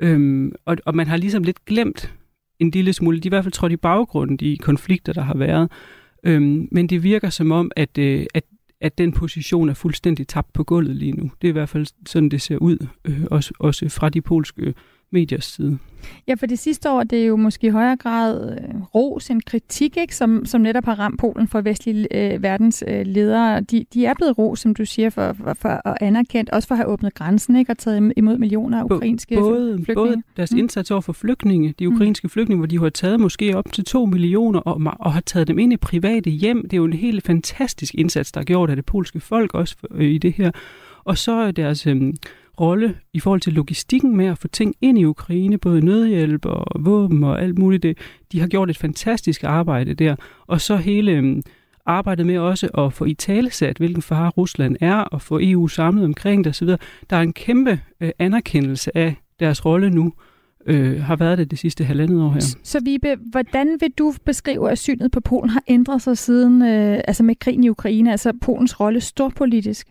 øhm, 0.00 0.52
og, 0.64 0.76
og 0.86 0.96
man 0.96 1.06
har 1.06 1.16
ligesom 1.16 1.42
lidt 1.42 1.64
glemt 1.64 2.14
en 2.58 2.70
lille 2.70 2.92
smule, 2.92 3.20
de 3.20 3.26
er 3.26 3.28
i 3.28 3.34
hvert 3.34 3.44
fald 3.44 3.52
trådt 3.52 3.72
i 3.72 3.76
baggrunden 3.76 4.36
de 4.36 4.56
konflikter, 4.56 5.12
der 5.12 5.22
har 5.22 5.36
været. 5.36 5.70
Øhm, 6.24 6.68
men 6.72 6.86
det 6.86 7.02
virker 7.02 7.30
som 7.30 7.52
om, 7.52 7.70
at, 7.76 7.98
øh, 7.98 8.26
at, 8.34 8.44
at 8.80 8.98
den 8.98 9.12
position 9.12 9.68
er 9.68 9.74
fuldstændig 9.74 10.28
tabt 10.28 10.52
på 10.52 10.64
gulvet 10.64 10.96
lige 10.96 11.12
nu. 11.12 11.30
Det 11.42 11.48
er 11.48 11.52
i 11.52 11.52
hvert 11.52 11.68
fald 11.68 11.86
sådan, 12.06 12.28
det 12.28 12.42
ser 12.42 12.56
ud, 12.56 12.86
øh, 13.04 13.24
også, 13.30 13.52
også 13.58 13.88
fra 13.88 14.08
de 14.08 14.20
polske 14.20 14.74
mediers 15.12 15.44
side. 15.44 15.78
Ja, 16.28 16.34
for 16.34 16.46
det 16.46 16.58
sidste 16.58 16.90
år, 16.90 17.02
det 17.02 17.22
er 17.22 17.26
jo 17.26 17.36
måske 17.36 17.66
i 17.66 17.70
højere 17.70 17.96
grad 17.96 18.52
øh, 18.52 18.82
ros 18.94 19.30
en 19.30 19.40
kritik, 19.40 19.96
ikke, 19.96 20.16
som, 20.16 20.46
som 20.46 20.60
netop 20.60 20.84
har 20.84 20.98
ramt 20.98 21.20
Polen 21.20 21.48
for 21.48 21.60
vestlige 21.60 22.32
øh, 22.32 22.42
verdens 22.42 22.84
øh, 22.88 23.06
ledere. 23.06 23.60
De, 23.60 23.84
de 23.94 24.06
er 24.06 24.14
blevet 24.14 24.38
ros, 24.38 24.60
som 24.60 24.74
du 24.74 24.84
siger, 24.84 25.10
for, 25.10 25.32
for, 25.32 25.54
for 25.54 25.88
at 25.88 25.96
anerkendt, 26.00 26.50
også 26.50 26.68
for 26.68 26.74
at 26.74 26.78
have 26.78 26.88
åbnet 26.88 27.14
grænsen 27.14 27.56
ikke, 27.56 27.72
og 27.72 27.78
taget 27.78 28.12
imod 28.16 28.38
millioner 28.38 28.78
af 28.78 28.84
ukrainske 28.84 29.34
både, 29.34 29.74
flygtninge. 29.76 29.94
Både 29.94 30.22
deres 30.36 30.52
mm. 30.52 30.58
indsats 30.58 30.90
over 30.90 31.00
for 31.00 31.12
flygtninge, 31.12 31.74
de 31.78 31.86
mm. 31.86 31.94
ukrainske 31.94 32.24
mm. 32.24 32.30
flygtninge, 32.30 32.58
hvor 32.58 32.66
de 32.66 32.78
har 32.78 32.88
taget 32.88 33.20
måske 33.20 33.56
op 33.56 33.72
til 33.72 33.84
to 33.84 34.06
millioner 34.06 34.60
og, 34.60 34.96
og 35.00 35.12
har 35.12 35.20
taget 35.20 35.48
dem 35.48 35.58
ind 35.58 35.72
i 35.72 35.76
private 35.76 36.30
hjem. 36.30 36.62
Det 36.62 36.72
er 36.72 36.76
jo 36.76 36.84
en 36.84 36.92
helt 36.92 37.26
fantastisk 37.26 37.94
indsats, 37.94 38.32
der 38.32 38.40
er 38.40 38.44
gjort 38.44 38.70
af 38.70 38.76
det 38.76 38.84
polske 38.84 39.20
folk 39.20 39.54
også 39.54 39.76
for, 39.78 39.88
øh, 39.90 40.10
i 40.10 40.18
det 40.18 40.32
her. 40.32 40.50
Og 41.04 41.18
så 41.18 41.50
deres... 41.50 41.86
Øh, 41.86 42.12
rolle 42.60 42.96
i 43.12 43.20
forhold 43.20 43.40
til 43.40 43.52
logistikken 43.52 44.16
med 44.16 44.26
at 44.26 44.38
få 44.38 44.48
ting 44.48 44.74
ind 44.80 44.98
i 44.98 45.04
Ukraine, 45.04 45.58
både 45.58 45.84
nødhjælp 45.84 46.46
og 46.46 46.84
våben 46.84 47.24
og 47.24 47.42
alt 47.42 47.58
muligt. 47.58 47.82
Det, 47.82 47.98
de 48.32 48.40
har 48.40 48.46
gjort 48.46 48.70
et 48.70 48.78
fantastisk 48.78 49.44
arbejde 49.44 49.94
der. 49.94 50.16
Og 50.46 50.60
så 50.60 50.76
hele 50.76 51.12
øhm, 51.12 51.42
arbejdet 51.86 52.26
med 52.26 52.38
også 52.38 52.66
at 52.66 52.92
få 52.92 53.04
i 53.04 53.14
talesat, 53.14 53.76
hvilken 53.76 54.02
far 54.02 54.28
Rusland 54.28 54.76
er, 54.80 54.96
og 54.96 55.22
få 55.22 55.38
EU 55.42 55.68
samlet 55.68 56.04
omkring 56.04 56.44
det 56.44 56.50
osv. 56.50 56.68
Der 57.10 57.16
er 57.16 57.20
en 57.20 57.32
kæmpe 57.32 57.80
øh, 58.00 58.10
anerkendelse 58.18 58.96
af 58.96 59.16
deres 59.40 59.64
rolle 59.64 59.90
nu, 59.90 60.12
øh, 60.66 61.02
har 61.02 61.16
været 61.16 61.38
det 61.38 61.50
det 61.50 61.58
sidste 61.58 61.84
halvandet 61.84 62.22
år 62.22 62.30
her. 62.30 62.40
Så 62.62 62.80
Vibe, 62.84 63.16
hvordan 63.30 63.78
vil 63.80 63.90
du 63.98 64.14
beskrive, 64.24 64.70
at 64.70 64.78
synet 64.78 65.10
på 65.12 65.20
Polen 65.20 65.50
har 65.50 65.62
ændret 65.68 66.02
sig 66.02 66.18
siden, 66.18 66.62
øh, 66.62 67.00
altså 67.08 67.22
med 67.22 67.34
krigen 67.34 67.64
i 67.64 67.68
Ukraine, 67.68 68.10
altså 68.10 68.32
Polens 68.42 68.80
rolle 68.80 69.00
storpolitisk? 69.00 69.86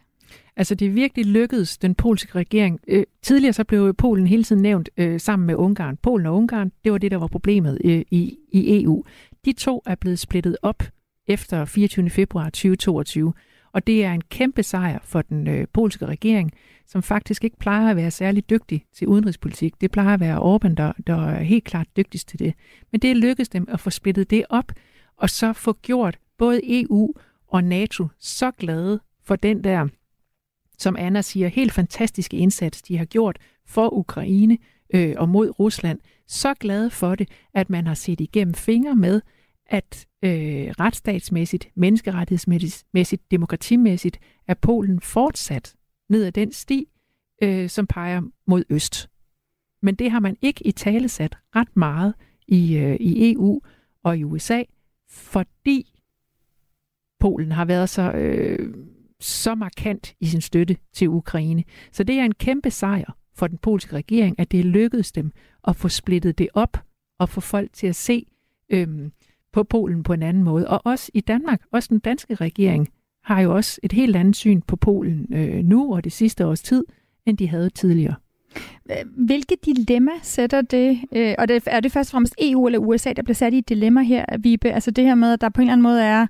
Altså 0.60 0.76
det 0.76 0.86
er 0.86 0.92
virkelig 0.92 1.26
lykkedes 1.26 1.78
den 1.78 1.96
polske 1.96 2.36
regering. 2.36 2.80
Øh, 2.88 3.04
tidligere 3.22 3.54
så 3.54 3.64
blev 3.64 3.94
Polen 3.94 4.28
hele 4.28 4.44
tiden 4.44 4.62
nævnt 4.62 4.90
øh, 4.98 5.20
sammen 5.20 5.48
med 5.48 5.56
Ungarn. 5.56 5.98
Polen 5.98 6.26
og 6.26 6.36
Ungarn, 6.36 6.72
det 6.84 6.92
var 6.92 6.98
det, 6.98 7.12
der 7.12 7.18
var 7.18 7.28
problemet 7.28 7.82
øh, 7.86 8.02
i, 8.12 8.38
i 8.52 8.84
EU. 8.84 9.04
De 9.46 9.54
to 9.54 9.82
er 9.86 9.96
blevet 9.96 10.20
splittet 10.20 10.58
op 10.62 10.84
efter 11.28 11.66
24. 11.66 12.10
februar 12.10 12.46
2022. 12.46 13.34
Og 13.74 13.88
det 13.88 14.06
er 14.06 14.14
en 14.14 14.22
kæmpe 14.22 14.64
sejr 14.64 15.00
for 15.04 15.22
den 15.22 15.48
øh, 15.48 15.68
polske 15.74 16.06
regering, 16.06 16.52
som 16.88 17.04
faktisk 17.04 17.44
ikke 17.44 17.58
plejer 17.58 17.90
at 17.90 17.96
være 17.96 18.12
særlig 18.12 18.50
dygtig 18.50 18.86
til 18.94 19.08
udenrigspolitik. 19.08 19.82
Det 19.82 19.92
plejer 19.92 20.14
at 20.14 20.20
være 20.20 20.56
Orbán, 20.56 20.74
der, 20.74 20.92
der 21.08 21.28
er 21.28 21.44
helt 21.44 21.64
klart 21.64 21.88
dygtigst 21.98 22.28
til 22.28 22.40
det. 22.40 22.54
Men 22.92 23.02
det 23.02 23.18
lykkedes 23.18 23.50
dem 23.50 23.68
at 23.70 23.80
få 23.80 23.90
splittet 23.90 24.30
det 24.30 24.44
op, 24.50 24.72
og 25.18 25.30
så 25.30 25.54
få 25.54 25.74
gjort 25.74 26.18
både 26.38 26.82
EU 26.82 27.14
og 27.48 27.64
NATO 27.64 28.08
så 28.20 28.52
glade 28.52 29.00
for 29.24 29.36
den 29.36 29.64
der, 29.64 29.88
som 30.80 30.96
Anna 31.00 31.22
siger, 31.22 31.48
helt 31.48 31.72
fantastiske 31.72 32.38
indsats, 32.38 32.82
de 32.82 32.98
har 32.98 33.06
gjort 33.06 33.40
for 33.66 33.94
Ukraine 33.94 34.58
øh, 34.94 35.16
og 35.18 35.30
mod 35.30 35.60
Rusland. 35.60 36.00
Så 36.28 36.54
glade 36.54 36.90
for 36.90 37.16
det, 37.16 37.30
at 37.54 37.70
man 37.70 37.88
har 37.88 37.94
set 37.94 38.22
igennem 38.22 38.54
fingre 38.54 38.96
med, 38.96 39.22
at 39.66 40.08
øh, 40.24 40.68
retsstatsmæssigt, 40.80 41.70
menneskerettighedsmæssigt, 41.76 43.32
demokratimæssigt 43.32 44.20
er 44.48 44.54
Polen 44.54 45.02
fortsat 45.02 45.76
ned 46.10 46.26
ad 46.26 46.32
den 46.32 46.52
sti, 46.52 46.88
øh, 47.44 47.70
som 47.70 47.88
peger 47.88 48.22
mod 48.48 48.64
øst. 48.70 49.10
Men 49.82 49.96
det 49.96 50.12
har 50.12 50.20
man 50.20 50.38
ikke 50.42 50.68
i 50.68 50.72
tale 50.72 51.10
sat 51.10 51.38
ret 51.56 51.78
meget 51.78 52.14
i, 52.48 52.78
øh, 52.78 52.96
i 53.00 53.34
EU 53.34 53.62
og 54.04 54.18
i 54.18 54.24
USA, 54.24 54.64
fordi 55.10 56.00
Polen 57.20 57.52
har 57.52 57.66
været 57.66 57.90
så, 57.90 58.12
øh, 58.12 58.74
så 59.20 59.56
markant 59.56 60.16
i 60.20 60.26
sin 60.26 60.42
støtte 60.42 60.78
til 60.94 61.10
Ukraine. 61.10 61.64
Så 61.92 62.04
det 62.04 62.20
er 62.20 62.26
en 62.26 62.34
kæmpe 62.34 62.72
sejr 62.72 63.18
for 63.36 63.48
den 63.48 63.58
polske 63.58 63.96
regering, 63.96 64.40
at 64.40 64.52
det 64.52 64.66
lykkedes 64.66 65.12
dem 65.12 65.32
at 65.68 65.76
få 65.76 65.88
splittet 65.88 66.38
det 66.38 66.48
op 66.54 66.78
og 67.20 67.30
få 67.30 67.42
folk 67.42 67.74
til 67.74 67.88
at 67.88 67.96
se 67.96 68.26
øhm, 68.70 69.12
på 69.54 69.64
Polen 69.64 70.04
på 70.04 70.14
en 70.14 70.24
anden 70.24 70.44
måde. 70.44 70.68
Og 70.68 70.82
også 70.86 71.12
i 71.14 71.22
Danmark, 71.22 71.62
også 71.72 71.88
den 71.90 72.00
danske 72.00 72.36
regering, 72.36 72.88
har 73.24 73.42
jo 73.42 73.56
også 73.56 73.80
et 73.84 73.92
helt 73.92 74.16
andet 74.16 74.36
syn 74.36 74.62
på 74.62 74.76
Polen 74.76 75.34
øh, 75.34 75.64
nu 75.64 75.96
og 75.96 76.04
det 76.04 76.12
sidste 76.12 76.46
års 76.46 76.62
tid, 76.62 76.86
end 77.26 77.38
de 77.38 77.48
havde 77.48 77.70
tidligere. 77.70 78.16
Hvilke 79.06 79.58
dilemma 79.66 80.12
sætter 80.22 80.62
det, 80.62 81.00
øh, 81.12 81.36
og 81.38 81.48
det, 81.48 81.64
er 81.66 81.80
det 81.80 81.92
først 81.92 82.10
og 82.10 82.12
fremmest 82.12 82.36
EU 82.42 82.66
eller 82.66 82.80
USA, 82.80 83.14
der 83.14 83.22
bliver 83.22 83.36
sat 83.36 83.54
i 83.54 83.58
et 83.58 83.70
dilemma 83.70 84.02
her, 84.02 84.26
Vibe? 84.40 84.72
Altså 84.72 84.92
det 84.92 85.04
her 85.04 85.16
med, 85.16 85.34
at 85.34 85.42
der 85.42 85.50
på 85.50 85.62
en 85.62 85.68
eller 85.68 85.74
anden 85.74 85.84
måde 85.84 86.04
er, 86.04 86.28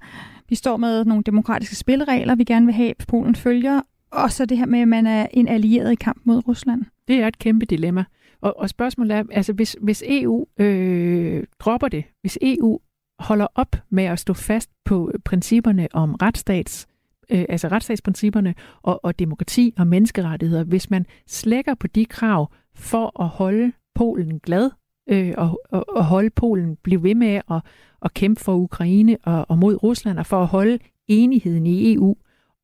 vi 0.50 0.56
står 0.56 0.78
med 0.78 1.06
nogle 1.06 1.24
demokratiske 1.24 1.76
spilleregler, 1.76 2.36
vi 2.36 2.44
gerne 2.44 2.66
vil 2.66 2.76
have, 2.76 2.90
at 2.90 3.06
Polen 3.08 3.36
følger, 3.36 3.82
og 4.12 4.32
så 4.32 4.46
det 4.46 4.58
her 4.58 4.66
med, 4.66 4.80
at 4.80 4.88
man 4.88 5.08
er 5.08 5.28
en 5.34 5.48
allieret 5.48 5.92
i 5.92 5.96
kamp 5.96 6.22
mod 6.26 6.48
Rusland. 6.48 6.86
Det 7.08 7.16
er 7.16 7.28
et 7.28 7.40
kæmpe 7.40 7.66
dilemma. 7.66 8.06
Og, 8.42 8.60
og 8.60 8.70
spørgsmålet 8.70 9.18
er, 9.18 9.24
altså 9.32 9.54
hvis, 9.54 9.76
hvis 9.82 10.04
EU 10.08 10.46
øh, 10.60 11.44
dropper 11.60 11.88
det, 11.88 12.04
hvis 12.22 12.38
EU 12.42 12.80
holder 13.20 13.48
op 13.56 13.76
med 13.90 14.04
at 14.04 14.20
stå 14.20 14.34
fast 14.34 14.70
på 14.86 15.12
principperne 15.26 15.88
om 15.94 16.16
retsstats, 16.16 16.88
øh, 17.30 17.46
altså 17.50 17.68
retsstatsprincipperne 17.68 18.56
og, 18.82 19.06
og 19.06 19.20
demokrati 19.20 19.74
og 19.78 19.88
menneskerettigheder, 19.88 20.64
hvis 20.64 20.90
man 20.90 21.06
slækker 21.28 21.74
på 21.74 21.88
de 21.88 22.06
krav 22.06 22.52
for 22.76 23.22
at 23.24 23.28
holde 23.28 23.72
Polen 23.96 24.40
glad 24.40 24.70
øh, 25.10 25.34
og, 25.38 25.62
og, 25.69 25.86
og 25.89 26.06
holde 26.06 26.30
Polen 26.30 26.76
blive 26.84 27.04
ved 27.04 27.15
med 27.15 27.41
at, 27.52 27.62
at 28.02 28.13
kæmpe 28.13 28.41
for 28.41 28.56
Ukraine 28.56 29.17
og, 29.24 29.45
og 29.50 29.58
mod 29.58 29.84
Rusland 29.84 30.19
og 30.19 30.26
for 30.26 30.41
at 30.41 30.48
holde 30.48 30.80
enigheden 31.08 31.67
i 31.67 31.93
EU 31.93 32.15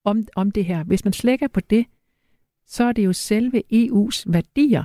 om, 0.03 0.27
om 0.36 0.51
det 0.51 0.65
her. 0.65 0.84
Hvis 0.84 1.05
man 1.05 1.13
slækker 1.13 1.47
på 1.47 1.60
det, 1.60 1.86
så 2.67 2.84
er 2.84 2.91
det 2.91 3.05
jo 3.05 3.13
selve 3.13 3.63
EU's 3.73 4.23
værdier, 4.27 4.84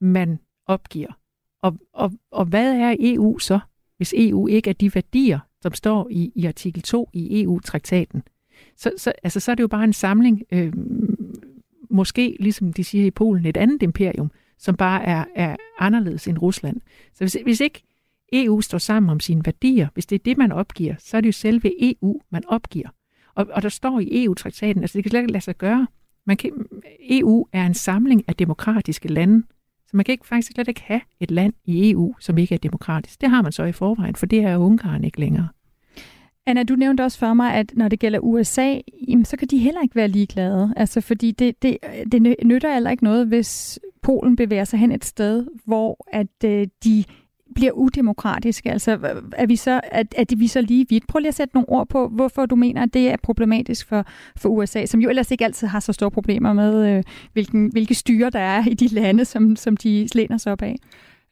man 0.00 0.38
opgiver. 0.66 1.18
Og, 1.62 1.78
og, 1.92 2.12
og 2.30 2.44
hvad 2.44 2.74
er 2.74 2.96
EU 2.98 3.38
så? 3.38 3.58
hvis 3.96 4.14
EU 4.16 4.46
ikke 4.46 4.70
er 4.70 4.74
de 4.74 4.94
værdier, 4.94 5.38
som 5.62 5.74
står 5.74 6.08
i, 6.10 6.32
i 6.34 6.46
artikel 6.46 6.82
2 6.82 7.10
i 7.12 7.42
EU-traktaten. 7.42 8.22
Så, 8.76 8.92
så, 8.96 9.12
altså, 9.22 9.40
så 9.40 9.50
er 9.50 9.54
det 9.54 9.62
jo 9.62 9.68
bare 9.68 9.84
en 9.84 9.92
samling, 9.92 10.42
øh, 10.52 10.72
måske 11.90 12.36
ligesom 12.40 12.72
de 12.72 12.84
siger 12.84 13.04
i 13.06 13.10
Polen, 13.10 13.46
et 13.46 13.56
andet 13.56 13.82
imperium, 13.82 14.30
som 14.58 14.76
bare 14.76 15.04
er, 15.04 15.24
er 15.34 15.56
anderledes 15.78 16.28
end 16.28 16.38
Rusland. 16.38 16.80
Så 17.14 17.24
hvis, 17.24 17.36
hvis 17.44 17.60
ikke 17.60 17.82
EU 18.32 18.60
står 18.60 18.78
sammen 18.78 19.10
om 19.10 19.20
sine 19.20 19.42
værdier, 19.44 19.88
hvis 19.94 20.06
det 20.06 20.18
er 20.18 20.22
det, 20.24 20.38
man 20.38 20.52
opgiver, 20.52 20.94
så 20.98 21.16
er 21.16 21.20
det 21.20 21.26
jo 21.26 21.32
selve 21.32 21.90
EU, 21.90 22.20
man 22.30 22.42
opgiver. 22.48 22.88
Og, 23.34 23.46
og 23.52 23.62
der 23.62 23.68
står 23.68 24.00
i 24.00 24.24
EU-traktaten, 24.24 24.82
altså 24.82 24.98
det 24.98 25.04
kan 25.04 25.10
slet 25.10 25.20
ikke 25.20 25.32
lade 25.32 25.44
sig 25.44 25.56
gøre. 25.56 25.86
Man 26.26 26.36
kan, 26.36 26.66
EU 27.10 27.46
er 27.52 27.66
en 27.66 27.74
samling 27.74 28.24
af 28.28 28.36
demokratiske 28.36 29.08
lande, 29.08 29.42
så 29.86 29.96
man 29.96 30.04
kan 30.04 30.12
ikke, 30.12 30.26
faktisk 30.26 30.52
slet 30.52 30.68
ikke 30.68 30.82
have 30.82 31.00
et 31.20 31.30
land 31.30 31.52
i 31.64 31.90
EU, 31.90 32.14
som 32.20 32.38
ikke 32.38 32.54
er 32.54 32.58
demokratisk. 32.58 33.20
Det 33.20 33.30
har 33.30 33.42
man 33.42 33.52
så 33.52 33.64
i 33.64 33.72
forvejen, 33.72 34.14
for 34.14 34.26
det 34.26 34.38
er 34.38 34.56
Ungarn 34.56 35.04
ikke 35.04 35.20
længere. 35.20 35.48
Anna, 36.46 36.62
du 36.62 36.74
nævnte 36.74 37.04
også 37.04 37.18
for 37.18 37.34
mig, 37.34 37.54
at 37.54 37.72
når 37.76 37.88
det 37.88 37.98
gælder 37.98 38.18
USA, 38.18 38.78
jamen, 39.08 39.24
så 39.24 39.36
kan 39.36 39.48
de 39.48 39.58
heller 39.58 39.82
ikke 39.82 39.96
være 39.96 40.08
ligeglade. 40.08 40.74
Altså, 40.76 41.00
fordi 41.00 41.30
det, 41.30 41.62
det, 41.62 41.78
det 42.12 42.36
nytter 42.44 42.72
heller 42.74 42.90
ikke 42.90 43.04
noget, 43.04 43.26
hvis 43.26 43.78
Polen 44.02 44.36
bevæger 44.36 44.64
sig 44.64 44.78
hen 44.78 44.92
et 44.92 45.04
sted, 45.04 45.46
hvor 45.64 46.06
at 46.12 46.44
øh, 46.44 46.66
de 46.84 47.04
bliver 47.54 47.72
udemokratiske? 47.72 48.70
Altså, 48.70 48.98
er 49.32 49.46
vi 49.46 49.56
så, 49.56 49.80
er, 49.84 50.02
er 50.16 50.24
det 50.24 50.40
vi 50.40 50.46
så 50.46 50.60
lige 50.60 50.86
vidt? 50.88 51.06
Prøv 51.06 51.18
lige 51.18 51.28
at 51.28 51.34
sætte 51.34 51.54
nogle 51.54 51.68
ord 51.68 51.88
på, 51.88 52.08
hvorfor 52.08 52.46
du 52.46 52.56
mener, 52.56 52.82
at 52.82 52.94
det 52.94 53.10
er 53.10 53.16
problematisk 53.22 53.88
for, 53.88 54.04
for 54.36 54.48
USA, 54.48 54.86
som 54.86 55.00
jo 55.00 55.08
ellers 55.08 55.30
ikke 55.30 55.44
altid 55.44 55.66
har 55.66 55.80
så 55.80 55.92
store 55.92 56.10
problemer 56.10 56.52
med, 56.52 56.96
øh, 56.96 57.02
hvilken, 57.32 57.68
hvilke 57.72 57.94
styre 57.94 58.30
der 58.30 58.38
er 58.38 58.64
i 58.68 58.74
de 58.74 58.88
lande, 58.88 59.24
som, 59.24 59.56
som 59.56 59.76
de 59.76 60.08
læner 60.14 60.36
sig 60.38 60.52
op 60.52 60.62
af. 60.62 60.76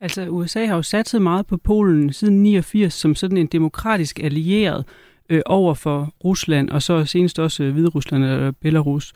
Altså, 0.01 0.29
USA 0.29 0.67
har 0.67 0.77
jo 0.77 0.83
satset 0.83 1.23
meget 1.23 1.47
på 1.47 1.57
Polen 1.57 2.13
siden 2.13 2.43
89 2.43 2.95
som 2.95 3.15
sådan 3.15 3.37
en 3.37 3.47
demokratisk 3.47 4.21
allieret 4.21 4.85
øh, 5.31 5.43
over 5.47 5.75
for 5.75 6.15
Rusland, 6.25 6.71
og 6.71 6.83
så 6.83 7.05
senest 7.05 7.39
også 7.39 7.63
øh, 7.63 7.73
Hvide 7.73 7.89
Rusland 7.89 8.25
eller 8.25 8.51
Belarus. 8.51 9.13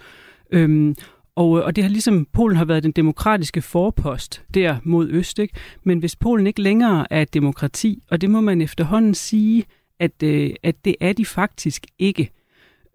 Øhm, 0.50 0.96
og, 1.36 1.58
øh, 1.58 1.64
og 1.64 1.76
det 1.76 1.84
har 1.84 1.90
ligesom, 1.90 2.26
Polen 2.32 2.56
har 2.56 2.64
været 2.64 2.82
den 2.82 2.92
demokratiske 2.92 3.62
forpost 3.62 4.42
der 4.54 4.76
mod 4.84 5.08
øst, 5.10 5.38
ikke? 5.38 5.54
men 5.84 5.98
hvis 5.98 6.16
Polen 6.16 6.46
ikke 6.46 6.62
længere 6.62 7.06
er 7.12 7.22
et 7.22 7.34
demokrati, 7.34 8.02
og 8.10 8.20
det 8.20 8.30
må 8.30 8.40
man 8.40 8.60
efterhånden 8.60 9.14
sige, 9.14 9.64
at, 10.00 10.22
øh, 10.22 10.50
at 10.62 10.84
det 10.84 10.96
er 11.00 11.12
de 11.12 11.24
faktisk 11.24 11.86
ikke, 11.98 12.30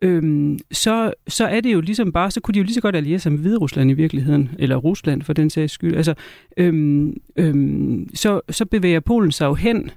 øhm, 0.03 0.59
så, 0.71 1.13
så 1.27 1.45
er 1.45 1.61
det 1.61 1.73
jo 1.73 1.81
ligesom 1.81 2.11
bare, 2.11 2.31
så 2.31 2.41
kunne 2.41 2.53
de 2.53 2.59
jo 2.59 2.63
lige 2.63 2.73
så 2.73 2.81
godt 2.81 2.95
alliere 2.95 3.19
sig 3.19 3.31
med 3.31 3.39
Hvide 3.39 3.57
Rusland 3.57 3.91
i 3.91 3.93
virkeligheden, 3.93 4.49
eller 4.59 4.75
Rusland 4.75 5.21
for 5.21 5.33
den 5.33 5.49
sags 5.49 5.73
skyld. 5.73 5.95
Altså, 5.95 6.13
øhm, 6.57 7.13
øhm, 7.35 8.09
så, 8.13 8.41
så 8.49 8.65
bevæger 8.65 8.99
Polen 8.99 9.31
sig 9.31 9.45
jo 9.45 9.53
hen 9.53 9.89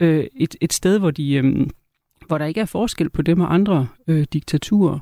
øh, 0.00 0.24
et, 0.36 0.56
et 0.60 0.72
sted, 0.72 0.98
hvor, 0.98 1.10
de, 1.10 1.34
øhm, 1.34 1.70
hvor 2.26 2.38
der 2.38 2.44
ikke 2.44 2.60
er 2.60 2.64
forskel 2.64 3.10
på 3.10 3.22
dem 3.22 3.40
og 3.40 3.54
andre 3.54 3.86
øh, 4.08 4.26
diktaturer. 4.32 4.98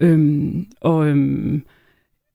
Øhm, 0.00 0.66
og 0.80 1.06
øhm, 1.06 1.62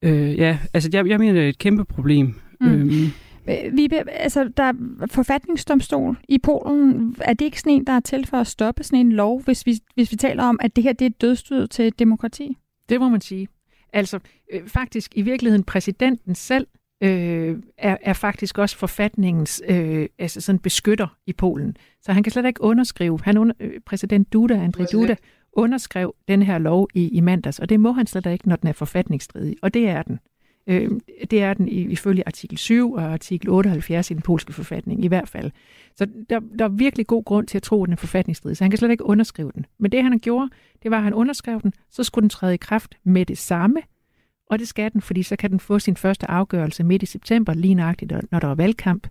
Øh, 0.04 0.38
ja, 0.38 0.58
altså 0.74 0.90
jeg, 0.94 1.08
jeg 1.08 1.20
mener, 1.20 1.34
det 1.34 1.44
er 1.44 1.50
et 1.50 1.58
kæmpe 1.58 1.86
problem. 1.86 2.36
Mm. 2.62 2.68
Øhm. 2.68 3.08
Øh, 3.50 3.78
Vibe, 3.78 4.12
altså 4.12 4.52
der 4.58 4.64
er 4.64 4.74
forfatningsdomstol 5.12 6.18
i 6.30 6.38
Polen. 6.38 7.16
Er 7.22 7.34
det 7.34 7.46
ikke 7.46 7.60
sådan 7.60 7.74
en, 7.74 7.88
der 7.88 7.94
er 7.94 8.00
til 8.00 8.26
for 8.28 8.38
at 8.38 8.48
stoppe 8.48 8.84
sådan 8.84 9.00
en 9.00 9.12
lov, 9.12 9.42
hvis 9.42 9.66
vi, 9.66 9.80
hvis 9.96 10.12
vi 10.12 10.18
taler 10.18 10.44
om, 10.44 10.60
at 10.62 10.76
det 10.76 10.84
her 10.84 10.94
det 10.94 11.06
er 11.06 11.10
et 11.10 11.22
dødstød 11.22 11.68
til 11.68 12.00
demokrati? 12.00 12.58
Det 12.90 13.00
må 13.00 13.10
man 13.10 13.22
sige. 13.22 13.48
Altså 13.94 14.20
øh, 14.54 14.68
faktisk 14.68 15.12
i 15.16 15.22
virkeligheden 15.22 15.64
præsidenten 15.64 16.36
selv 16.36 16.68
øh, 17.04 17.58
er, 17.78 17.98
er 18.02 18.14
faktisk 18.14 18.58
også 18.58 18.78
forfatningens 18.78 19.62
øh, 19.68 20.08
altså 20.20 20.42
sådan 20.42 20.60
beskytter 20.60 21.18
i 21.28 21.34
Polen. 21.34 21.78
Så 22.02 22.14
han 22.14 22.24
kan 22.24 22.32
slet 22.32 22.46
ikke 22.46 22.64
underskrive. 22.64 23.20
Han 23.24 23.38
under, 23.38 23.56
øh, 23.60 23.80
præsident 23.86 24.34
Duda, 24.34 24.68
André 24.68 24.86
Duda, 24.92 25.16
underskrev 25.54 26.16
den 26.28 26.42
her 26.42 26.58
lov 26.58 26.88
i, 26.94 27.08
i 27.08 27.20
mandags, 27.20 27.60
og 27.60 27.70
det 27.70 27.80
må 27.80 27.92
han 27.92 28.08
slet 28.08 28.26
ikke, 28.26 28.50
når 28.50 28.56
den 28.56 28.70
er 28.70 28.74
forfatningsstridig, 28.74 29.56
og 29.62 29.74
det 29.74 29.90
er 29.90 30.02
den. 30.02 30.20
Øh, 30.68 30.92
det 31.32 31.44
er 31.44 31.54
den 31.54 31.68
ifølge 31.68 32.24
artikel 32.26 32.58
7 32.58 32.94
og 32.94 33.04
artikel 33.04 33.50
78 33.50 34.12
i 34.12 34.14
den 34.14 34.22
polske 34.22 34.54
forfatning, 34.54 35.04
i 35.06 35.08
hvert 35.08 35.30
fald. 35.30 35.52
Så 35.96 36.08
der, 36.30 36.40
der 36.60 36.66
er 36.66 36.70
virkelig 36.70 37.08
god 37.08 37.24
grund 37.24 37.48
til 37.48 37.58
at 37.58 37.64
tro, 37.64 37.84
at 37.84 37.88
den 37.88 37.94
er 37.94 37.98
forfatningsstridig, 37.98 38.58
så 38.58 38.64
han 38.64 38.72
kan 38.72 38.78
slet 38.78 38.92
ikke 38.92 39.06
underskrive 39.06 39.52
den. 39.56 39.66
Men 39.78 39.92
det 39.92 40.04
han 40.04 40.20
gjorde, 40.20 40.50
det 40.84 40.92
var, 40.92 40.98
at 40.98 41.04
han 41.04 41.14
underskrev 41.14 41.62
den, 41.62 41.74
så 41.90 42.04
skulle 42.04 42.24
den 42.24 42.30
træde 42.30 42.54
i 42.54 42.58
kraft 42.58 42.98
med 43.04 43.26
det 43.26 43.38
samme, 43.38 43.82
Og 44.46 44.60
det 44.60 44.68
skal 44.68 44.94
den, 44.94 45.02
fordi 45.02 45.24
så 45.24 45.36
kan 45.36 45.52
den 45.52 45.60
få 45.60 45.80
sin 45.80 45.96
første 45.96 46.32
afgørelse 46.32 46.84
midt 46.84 47.04
i 47.04 47.06
september, 47.06 47.54
lige 47.54 47.76
nøjagtigt, 47.76 48.14
når 48.32 48.40
der 48.40 48.48
er 48.48 48.56
valgkamp. 48.56 49.08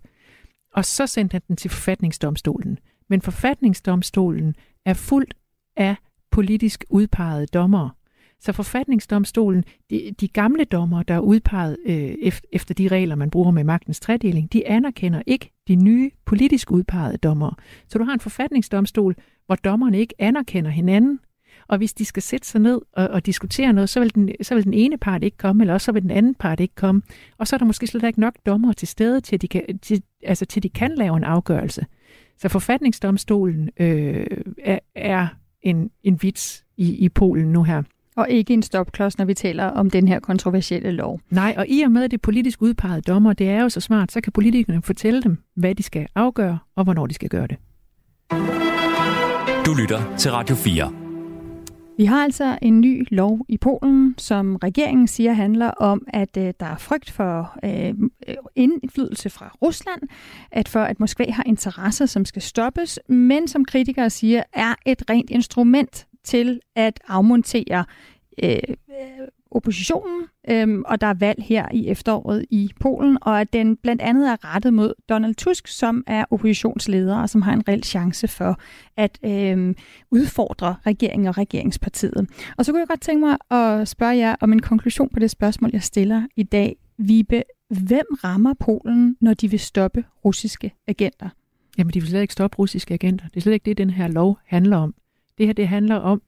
Og 0.73 0.85
så 0.85 1.07
sendte 1.07 1.33
han 1.33 1.41
den 1.47 1.55
til 1.55 1.69
forfatningsdomstolen. 1.69 2.79
Men 3.09 3.21
forfatningsdomstolen 3.21 4.55
er 4.85 4.93
fuldt 4.93 5.33
af 5.77 5.95
politisk 6.31 6.85
udpegede 6.89 7.45
dommere. 7.45 7.89
Så 8.41 8.51
forfatningsdomstolen, 8.51 9.63
de, 9.89 10.11
de 10.21 10.27
gamle 10.27 10.63
dommer, 10.63 11.03
der 11.03 11.13
er 11.13 11.19
udpeget 11.19 11.77
øh, 11.85 12.31
efter 12.51 12.73
de 12.73 12.87
regler, 12.87 13.15
man 13.15 13.29
bruger 13.29 13.51
med 13.51 13.63
magtens 13.63 13.99
tredeling, 13.99 14.53
de 14.53 14.67
anerkender 14.67 15.21
ikke 15.25 15.51
de 15.67 15.75
nye 15.75 16.11
politisk 16.25 16.71
udpegede 16.71 17.17
dommer. 17.17 17.55
Så 17.87 17.97
du 17.97 18.03
har 18.03 18.13
en 18.13 18.19
forfatningsdomstol, 18.19 19.15
hvor 19.45 19.55
dommerne 19.55 19.99
ikke 19.99 20.13
anerkender 20.19 20.71
hinanden, 20.71 21.19
og 21.67 21.77
hvis 21.77 21.93
de 21.93 22.05
skal 22.05 22.23
sætte 22.23 22.47
sig 22.47 22.61
ned 22.61 22.81
og, 22.93 23.07
og 23.07 23.25
diskutere 23.25 23.73
noget, 23.73 23.89
så 23.89 23.99
vil, 23.99 24.15
den, 24.15 24.29
så 24.41 24.55
vil 24.55 24.63
den 24.63 24.73
ene 24.73 24.97
part 24.97 25.23
ikke 25.23 25.37
komme, 25.37 25.63
eller 25.63 25.73
også 25.73 25.85
så 25.85 25.91
vil 25.91 26.01
den 26.01 26.11
anden 26.11 26.35
part 26.35 26.59
ikke 26.59 26.75
komme. 26.75 27.01
Og 27.37 27.47
så 27.47 27.55
er 27.55 27.57
der 27.57 27.65
måske 27.65 27.87
slet 27.87 28.03
ikke 28.03 28.19
nok 28.19 28.35
dommer 28.45 28.73
til 28.73 28.87
stede, 28.87 29.21
til 29.21 29.41
de 29.41 29.47
kan, 29.47 29.79
til, 29.79 30.03
altså 30.23 30.45
til 30.45 30.63
de 30.63 30.69
kan 30.69 30.95
lave 30.95 31.17
en 31.17 31.23
afgørelse. 31.23 31.85
Så 32.37 32.49
forfatningsdomstolen 32.49 33.69
øh, 33.79 34.25
er, 34.63 34.79
er 34.95 35.27
en, 35.61 35.91
en 36.03 36.19
vits 36.21 36.65
i, 36.77 36.95
i 36.95 37.09
Polen 37.09 37.51
nu 37.51 37.63
her. 37.63 37.83
Og 38.21 38.29
ikke 38.29 38.53
en 38.53 38.63
stopklods, 38.63 39.17
når 39.17 39.25
vi 39.25 39.33
taler 39.33 39.65
om 39.65 39.89
den 39.89 40.07
her 40.07 40.19
kontroversielle 40.19 40.91
lov. 40.91 41.19
Nej, 41.29 41.55
og 41.57 41.65
i 41.67 41.81
og 41.81 41.91
med 41.91 42.09
det 42.09 42.21
politisk 42.21 42.61
udpegede 42.61 43.01
dommer, 43.01 43.33
det 43.33 43.49
er 43.49 43.61
jo 43.61 43.69
så 43.69 43.79
smart, 43.79 44.11
så 44.11 44.21
kan 44.21 44.33
politikerne 44.33 44.81
fortælle 44.81 45.21
dem, 45.21 45.37
hvad 45.55 45.75
de 45.75 45.83
skal 45.83 46.07
afgøre, 46.15 46.59
og 46.75 46.83
hvornår 46.83 47.07
de 47.07 47.13
skal 47.13 47.29
gøre 47.29 47.47
det. 47.47 47.57
Du 49.65 49.73
lytter 49.73 50.15
til 50.17 50.31
Radio 50.31 50.55
4. 50.55 50.93
Vi 51.97 52.05
har 52.05 52.23
altså 52.23 52.57
en 52.61 52.81
ny 52.81 53.07
lov 53.11 53.45
i 53.49 53.57
Polen, 53.57 54.15
som 54.17 54.55
regeringen 54.55 55.07
siger 55.07 55.33
handler 55.33 55.67
om, 55.71 56.05
at 56.07 56.37
øh, 56.37 56.53
der 56.59 56.65
er 56.65 56.77
frygt 56.77 57.11
for 57.11 57.59
øh, 57.65 57.93
indflydelse 58.55 59.29
fra 59.29 59.55
Rusland, 59.61 60.01
at 60.51 60.67
for 60.67 60.79
at 60.79 60.99
Moskva 60.99 61.31
har 61.31 61.43
interesser, 61.45 62.05
som 62.05 62.25
skal 62.25 62.41
stoppes, 62.41 62.99
men 63.07 63.47
som 63.47 63.65
kritikere 63.65 64.09
siger, 64.09 64.43
er 64.53 64.75
et 64.85 65.03
rent 65.09 65.29
instrument 65.29 66.07
til 66.23 66.59
at 66.75 66.99
afmontere 67.07 67.85
øh, 68.43 68.59
oppositionen, 69.51 70.21
øh, 70.49 70.79
og 70.85 71.01
der 71.01 71.07
er 71.07 71.13
valg 71.13 71.43
her 71.43 71.67
i 71.73 71.87
efteråret 71.87 72.45
i 72.49 72.71
Polen, 72.79 73.17
og 73.21 73.41
at 73.41 73.53
den 73.53 73.77
blandt 73.77 74.01
andet 74.01 74.29
er 74.29 74.55
rettet 74.55 74.73
mod 74.73 74.93
Donald 75.09 75.35
Tusk, 75.35 75.67
som 75.67 76.03
er 76.07 76.25
oppositionsleder, 76.31 77.17
og 77.17 77.29
som 77.29 77.41
har 77.41 77.53
en 77.53 77.67
reel 77.67 77.83
chance 77.83 78.27
for 78.27 78.59
at 78.97 79.19
øh, 79.25 79.75
udfordre 80.11 80.75
regeringen 80.85 81.27
og 81.27 81.37
regeringspartiet. 81.37 82.29
Og 82.57 82.65
så 82.65 82.71
kunne 82.71 82.79
jeg 82.79 82.87
godt 82.87 83.01
tænke 83.01 83.25
mig 83.25 83.37
at 83.51 83.87
spørge 83.87 84.17
jer 84.17 84.35
om 84.41 84.53
en 84.53 84.61
konklusion 84.61 85.09
på 85.09 85.19
det 85.19 85.31
spørgsmål, 85.31 85.69
jeg 85.73 85.83
stiller 85.83 86.23
i 86.35 86.43
dag. 86.43 86.75
Vibe, 86.97 87.43
hvem 87.69 88.05
rammer 88.23 88.53
Polen, 88.59 89.17
når 89.21 89.33
de 89.33 89.49
vil 89.49 89.59
stoppe 89.59 90.03
russiske 90.25 90.71
agenter? 90.87 91.29
Jamen, 91.77 91.93
de 91.93 91.99
vil 91.99 92.09
slet 92.09 92.21
ikke 92.21 92.33
stoppe 92.33 92.57
russiske 92.57 92.93
agenter. 92.93 93.27
Det 93.27 93.37
er 93.37 93.41
slet 93.41 93.53
ikke 93.53 93.65
det, 93.65 93.77
den 93.77 93.89
her 93.89 94.07
lov 94.07 94.37
handler 94.45 94.77
om. 94.77 94.93
Det 95.41 95.47
her, 95.47 95.53
det 95.53 95.67
handler 95.67 95.95
om, 95.95 96.21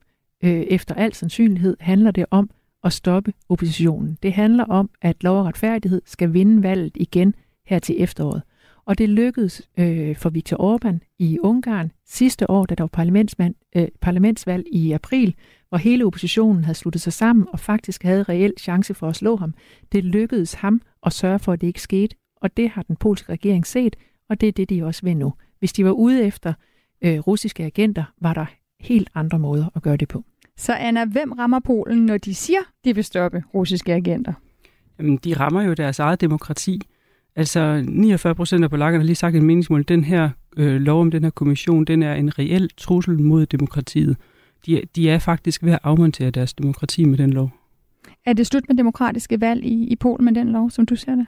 øh, 0.44 0.52
efter 0.52 0.96
al 0.96 1.14
sandsynlighed, 1.14 1.78
handler 1.80 2.12
det 2.12 2.26
om 2.32 2.50
at 2.84 2.94
stoppe 2.94 3.34
oppositionen. 3.50 4.18
Det 4.24 4.34
handler 4.34 4.64
om, 4.64 4.90
at 5.02 5.24
lov 5.24 5.40
og 5.40 5.46
retfærdighed 5.46 6.02
skal 6.06 6.34
vinde 6.34 6.64
valget 6.64 6.92
igen 6.96 7.36
her 7.66 7.80
til 7.80 7.96
efteråret. 8.04 8.42
Og 8.86 8.98
det 8.98 9.10
lykkedes 9.10 9.70
øh, 9.78 10.16
for 10.16 10.30
Viktor 10.30 10.58
Orbán 10.58 11.16
i 11.20 11.40
Ungarn 11.40 11.92
sidste 12.06 12.50
år, 12.50 12.66
da 12.66 12.76
der 12.76 12.88
var 12.94 13.54
øh, 13.76 13.88
parlamentsvalg 14.02 14.66
i 14.72 14.92
april, 14.92 15.36
hvor 15.70 15.78
hele 15.78 16.06
oppositionen 16.06 16.64
havde 16.64 16.78
sluttet 16.78 17.02
sig 17.02 17.14
sammen 17.14 17.48
og 17.52 17.60
faktisk 17.60 18.04
havde 18.04 18.24
reel 18.24 18.54
chance 18.60 18.94
for 18.94 19.10
at 19.10 19.16
slå 19.16 19.36
ham. 19.36 19.54
Det 19.92 20.04
lykkedes 20.04 20.54
ham 20.54 20.82
at 21.06 21.14
sørge 21.14 21.40
for, 21.40 21.54
at 21.54 21.62
det 21.62 21.68
ikke 21.68 21.82
skete, 21.82 22.16
og 22.42 22.58
det 22.58 22.70
har 22.70 22.84
den 22.84 22.96
polske 22.96 23.32
regering 23.32 23.68
set, 23.68 23.96
og 24.30 24.42
det 24.42 24.48
er 24.48 24.52
det, 24.52 24.70
de 24.70 24.84
også 24.84 25.02
vil 25.04 25.18
nu. 25.18 25.34
Hvis 25.60 25.74
de 25.74 25.86
var 25.86 25.92
ude 25.92 26.24
efter 26.24 26.54
øh, 27.02 27.20
russiske 27.20 27.64
agenter, 27.64 28.04
var 28.22 28.34
der 28.34 28.46
helt 28.84 29.10
andre 29.16 29.40
måder 29.40 29.66
at 29.76 29.82
gøre 29.82 29.98
det 29.98 30.08
på. 30.08 30.24
Så 30.58 30.74
Anna, 30.74 31.06
hvem 31.06 31.32
rammer 31.32 31.60
Polen, 31.60 32.06
når 32.06 32.18
de 32.18 32.36
siger, 32.36 32.60
de 32.86 32.96
vil 32.96 33.04
stoppe 33.04 33.44
russiske 33.54 33.94
agenter? 33.94 34.34
Jamen, 35.00 35.18
de 35.18 35.34
rammer 35.34 35.62
jo 35.62 35.74
deres 35.74 36.00
eget 36.00 36.22
demokrati. 36.22 36.82
Altså 37.36 37.84
49 37.88 38.36
procent 38.36 38.64
af 38.64 38.70
polakkerne 38.70 39.02
har 39.02 39.06
lige 39.06 39.16
sagt 39.16 39.36
en 39.36 39.46
meningsmål. 39.46 39.84
Den 39.88 40.04
her 40.04 40.30
øh, 40.58 40.82
lov 40.82 41.02
om 41.02 41.12
den 41.12 41.24
her 41.24 41.30
kommission, 41.30 41.86
den 41.86 42.04
er 42.04 42.14
en 42.14 42.40
reel 42.40 42.70
trussel 42.78 43.20
mod 43.20 43.46
demokratiet. 43.46 44.18
De, 44.66 44.82
de 44.96 45.10
er 45.10 45.20
faktisk 45.20 45.64
ved 45.64 45.74
at 45.74 45.80
afmontere 45.84 46.32
deres 46.32 46.54
demokrati 46.54 47.06
med 47.06 47.18
den 47.18 47.34
lov. 47.34 47.52
Er 48.26 48.34
det 48.34 48.48
slut 48.48 48.64
med 48.68 48.78
demokratiske 48.78 49.42
valg 49.42 49.66
i, 49.66 49.88
i 49.88 49.96
Polen 49.96 50.26
med 50.26 50.34
den 50.34 50.50
lov, 50.50 50.70
som 50.70 50.86
du 50.86 50.96
ser 50.96 51.16
det? 51.16 51.26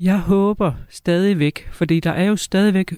Jeg 0.00 0.18
håber 0.18 0.72
stadigvæk, 0.88 1.68
fordi 1.72 2.00
der 2.00 2.10
er 2.10 2.24
jo 2.24 2.36
stadigvæk 2.36 2.94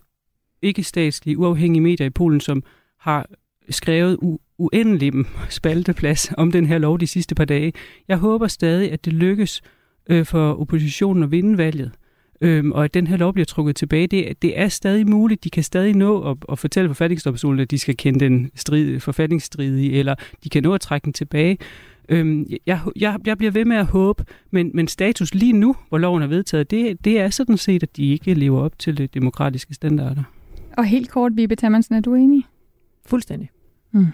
ikke 0.62 0.82
statslige 0.82 1.38
uafhængige 1.38 1.82
medier 1.82 2.06
i 2.06 2.10
Polen, 2.10 2.40
som 2.40 2.62
har 2.98 3.26
skrevet 3.70 4.18
u- 4.22 4.54
uendelig 4.58 5.12
spalteplads 5.48 6.32
om 6.36 6.52
den 6.52 6.66
her 6.66 6.78
lov 6.78 7.00
de 7.00 7.06
sidste 7.06 7.34
par 7.34 7.44
dage. 7.44 7.72
Jeg 8.08 8.16
håber 8.16 8.46
stadig, 8.46 8.92
at 8.92 9.04
det 9.04 9.12
lykkes 9.12 9.62
øh, 10.10 10.26
for 10.26 10.60
oppositionen 10.60 11.22
at 11.22 11.30
vinde 11.30 11.58
valget, 11.58 11.90
øh, 12.40 12.64
og 12.68 12.84
at 12.84 12.94
den 12.94 13.06
her 13.06 13.16
lov 13.16 13.32
bliver 13.32 13.46
trukket 13.46 13.76
tilbage. 13.76 14.06
Det, 14.06 14.42
det 14.42 14.58
er 14.58 14.68
stadig 14.68 15.10
muligt. 15.10 15.44
De 15.44 15.50
kan 15.50 15.62
stadig 15.62 15.94
nå 15.94 16.30
at, 16.30 16.36
at 16.52 16.58
fortælle 16.58 16.88
forfatningsdomstolen, 16.88 17.60
at 17.60 17.70
de 17.70 17.78
skal 17.78 17.96
kende 17.96 18.20
den 18.20 18.50
strid, 18.54 19.00
forfatningsstridige, 19.00 19.92
eller 19.92 20.14
de 20.44 20.48
kan 20.48 20.62
nå 20.62 20.74
at 20.74 20.80
trække 20.80 21.04
den 21.04 21.12
tilbage. 21.12 21.58
Øhm, 22.08 22.46
jeg, 22.66 22.80
jeg, 22.96 23.18
jeg 23.26 23.38
bliver 23.38 23.50
ved 23.50 23.64
med 23.64 23.76
at 23.76 23.86
håbe, 23.86 24.24
men, 24.50 24.70
men 24.74 24.88
status 24.88 25.34
lige 25.34 25.52
nu, 25.52 25.76
hvor 25.88 25.98
loven 25.98 26.22
er 26.22 26.26
vedtaget, 26.26 26.70
det, 26.70 27.04
det 27.04 27.20
er 27.20 27.30
sådan 27.30 27.56
set, 27.56 27.82
at 27.82 27.96
de 27.96 28.12
ikke 28.12 28.34
lever 28.34 28.60
op 28.60 28.78
til 28.78 28.98
de 28.98 29.06
demokratiske 29.06 29.74
standarder. 29.74 30.22
Og 30.76 30.84
helt 30.84 31.10
kort, 31.10 31.32
Vibe 31.36 31.56
Tammansen, 31.56 31.94
er 31.94 32.00
du 32.00 32.14
enig? 32.14 32.42
Fuldstændig. 33.06 33.50
Mm. 33.96 34.06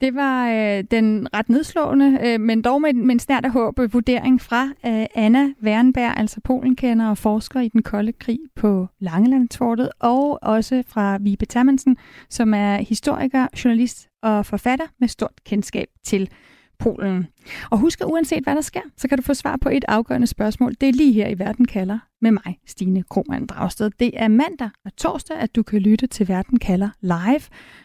Det 0.00 0.14
var 0.14 0.48
øh, 0.48 0.84
den 0.90 1.28
ret 1.34 1.48
nedslående, 1.48 2.18
øh, 2.24 2.40
men 2.40 2.62
dog 2.62 2.80
med, 2.80 2.92
med 2.92 3.14
en 3.14 3.18
snært 3.18 3.44
af 3.44 3.50
håb 3.50 3.78
øh, 3.78 3.92
vurdering 3.92 4.40
fra 4.40 4.64
øh, 4.86 5.06
Anna 5.14 5.48
Wernberg, 5.62 6.14
altså 6.16 6.40
Polenkender 6.44 7.08
og 7.08 7.18
forsker 7.18 7.60
i 7.60 7.68
den 7.68 7.82
kolde 7.82 8.12
krig 8.12 8.38
på 8.56 8.88
Langelandsfortet, 9.00 9.90
og 10.00 10.38
også 10.42 10.82
fra 10.86 11.18
Vibe 11.20 11.46
Tammensen, 11.46 11.96
som 12.30 12.54
er 12.54 12.76
historiker, 12.76 13.46
journalist 13.64 14.08
og 14.22 14.46
forfatter 14.46 14.86
med 15.00 15.08
stort 15.08 15.40
kendskab 15.46 15.88
til 16.04 16.30
Polen. 16.78 17.26
Og 17.70 17.78
husk, 17.78 18.00
at 18.00 18.06
uanset 18.06 18.42
hvad 18.44 18.54
der 18.54 18.60
sker, 18.60 18.80
så 18.96 19.08
kan 19.08 19.18
du 19.18 19.22
få 19.22 19.34
svar 19.34 19.56
på 19.56 19.68
et 19.68 19.84
afgørende 19.88 20.26
spørgsmål. 20.26 20.74
Det 20.80 20.88
er 20.88 20.92
lige 20.92 21.12
her 21.12 21.28
i 21.28 21.38
Verden 21.38 21.64
kalder 21.64 21.98
med 22.22 22.30
mig, 22.30 22.58
Stine 22.66 23.02
Krohmann 23.02 23.46
Dragsted. 23.46 23.90
Det 24.00 24.10
er 24.14 24.28
mandag 24.28 24.70
og 24.84 24.96
torsdag, 24.96 25.36
at 25.36 25.56
du 25.56 25.62
kan 25.62 25.80
lytte 25.80 26.06
til 26.06 26.28
Verden 26.28 26.58
kalder 26.58 26.90
live. 27.00 27.42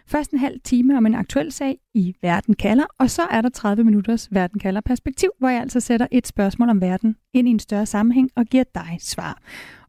Først 0.08 0.32
en 0.32 0.40
halv 0.40 0.60
time 0.64 0.98
om 0.98 1.06
en 1.06 1.16
aktuel 1.16 1.52
sag 1.52 1.78
i 1.94 2.16
Verden 2.22 2.54
kalder, 2.54 2.86
og 3.00 3.10
så 3.10 3.22
er 3.32 3.42
der 3.42 3.50
30 3.50 3.84
minutters 3.84 4.28
Verden 4.32 4.60
kalder 4.60 4.82
perspektiv, 4.82 5.30
hvor 5.40 5.50
jeg 5.50 5.62
altså 5.62 5.80
sætter 5.80 6.08
et 6.12 6.28
spørgsmål 6.28 6.70
om 6.70 6.82
verden 6.82 7.16
ind 7.34 7.48
i 7.48 7.52
en 7.52 7.60
større 7.60 7.86
sammenhæng 7.86 8.30
og 8.36 8.46
giver 8.46 8.64
dig 8.76 8.98
svar. 9.00 9.42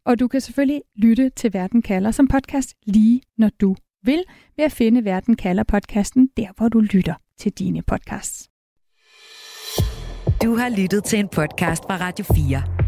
Og 0.05 0.21
du 0.21 0.29
kan 0.29 0.41
selvfølgelig 0.41 0.83
lytte 0.97 1.31
til 1.31 1.53
Verden 1.53 1.83
kalder 1.83 2.11
som 2.11 2.29
podcast 2.29 2.75
lige 2.87 3.23
når 3.39 3.51
du 3.61 3.77
vil, 4.05 4.25
ved 4.57 4.65
at 4.65 4.73
finde 4.73 5.05
Verden 5.05 5.37
kalder 5.37 5.63
podcasten 5.63 6.31
der, 6.37 6.49
hvor 6.57 6.69
du 6.69 6.81
lytter 6.81 7.15
til 7.39 7.53
dine 7.53 7.83
podcasts. 7.83 8.49
Du 10.43 10.57
har 10.57 10.69
lyttet 10.69 11.05
til 11.05 11.19
en 11.19 11.29
podcast 11.29 11.83
fra 11.83 11.97
Radio 11.97 12.25
4. 12.25 12.88